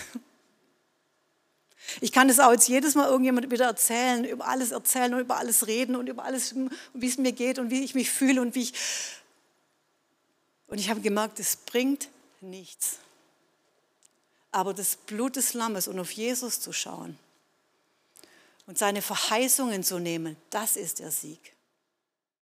Ich 2.02 2.12
kann 2.12 2.28
das 2.28 2.40
auch 2.40 2.52
jetzt 2.52 2.68
jedes 2.68 2.96
Mal 2.96 3.08
irgendjemand 3.08 3.50
wieder 3.50 3.66
erzählen, 3.66 4.26
über 4.26 4.48
alles 4.48 4.72
erzählen 4.72 5.14
und 5.14 5.22
über 5.22 5.38
alles 5.38 5.68
reden 5.68 5.96
und 5.96 6.08
über 6.08 6.26
alles, 6.26 6.54
wie 6.94 7.08
es 7.08 7.18
mir 7.18 7.32
geht 7.32 7.60
und 7.60 7.72
wie 7.72 7.84
ich 7.84 7.96
mich 7.96 8.12
fühle 8.12 8.42
und 8.42 8.56
wie 8.56 8.64
ich. 8.64 8.74
Und 10.68 10.80
ich 10.80 10.90
habe 10.90 11.00
gemerkt, 11.00 11.40
es 11.40 11.56
bringt 11.56 12.10
nichts. 12.42 13.00
Aber 14.52 14.74
das 14.74 14.96
Blut 14.96 15.36
des 15.36 15.54
Lammes 15.54 15.88
und 15.88 16.00
auf 16.00 16.12
Jesus 16.12 16.60
zu 16.60 16.74
schauen, 16.74 17.18
und 18.68 18.78
seine 18.78 19.02
Verheißungen 19.02 19.84
zu 19.84 19.98
nehmen, 19.98 20.36
das 20.50 20.76
ist 20.76 21.00
der 21.00 21.10
Sieg. 21.10 21.54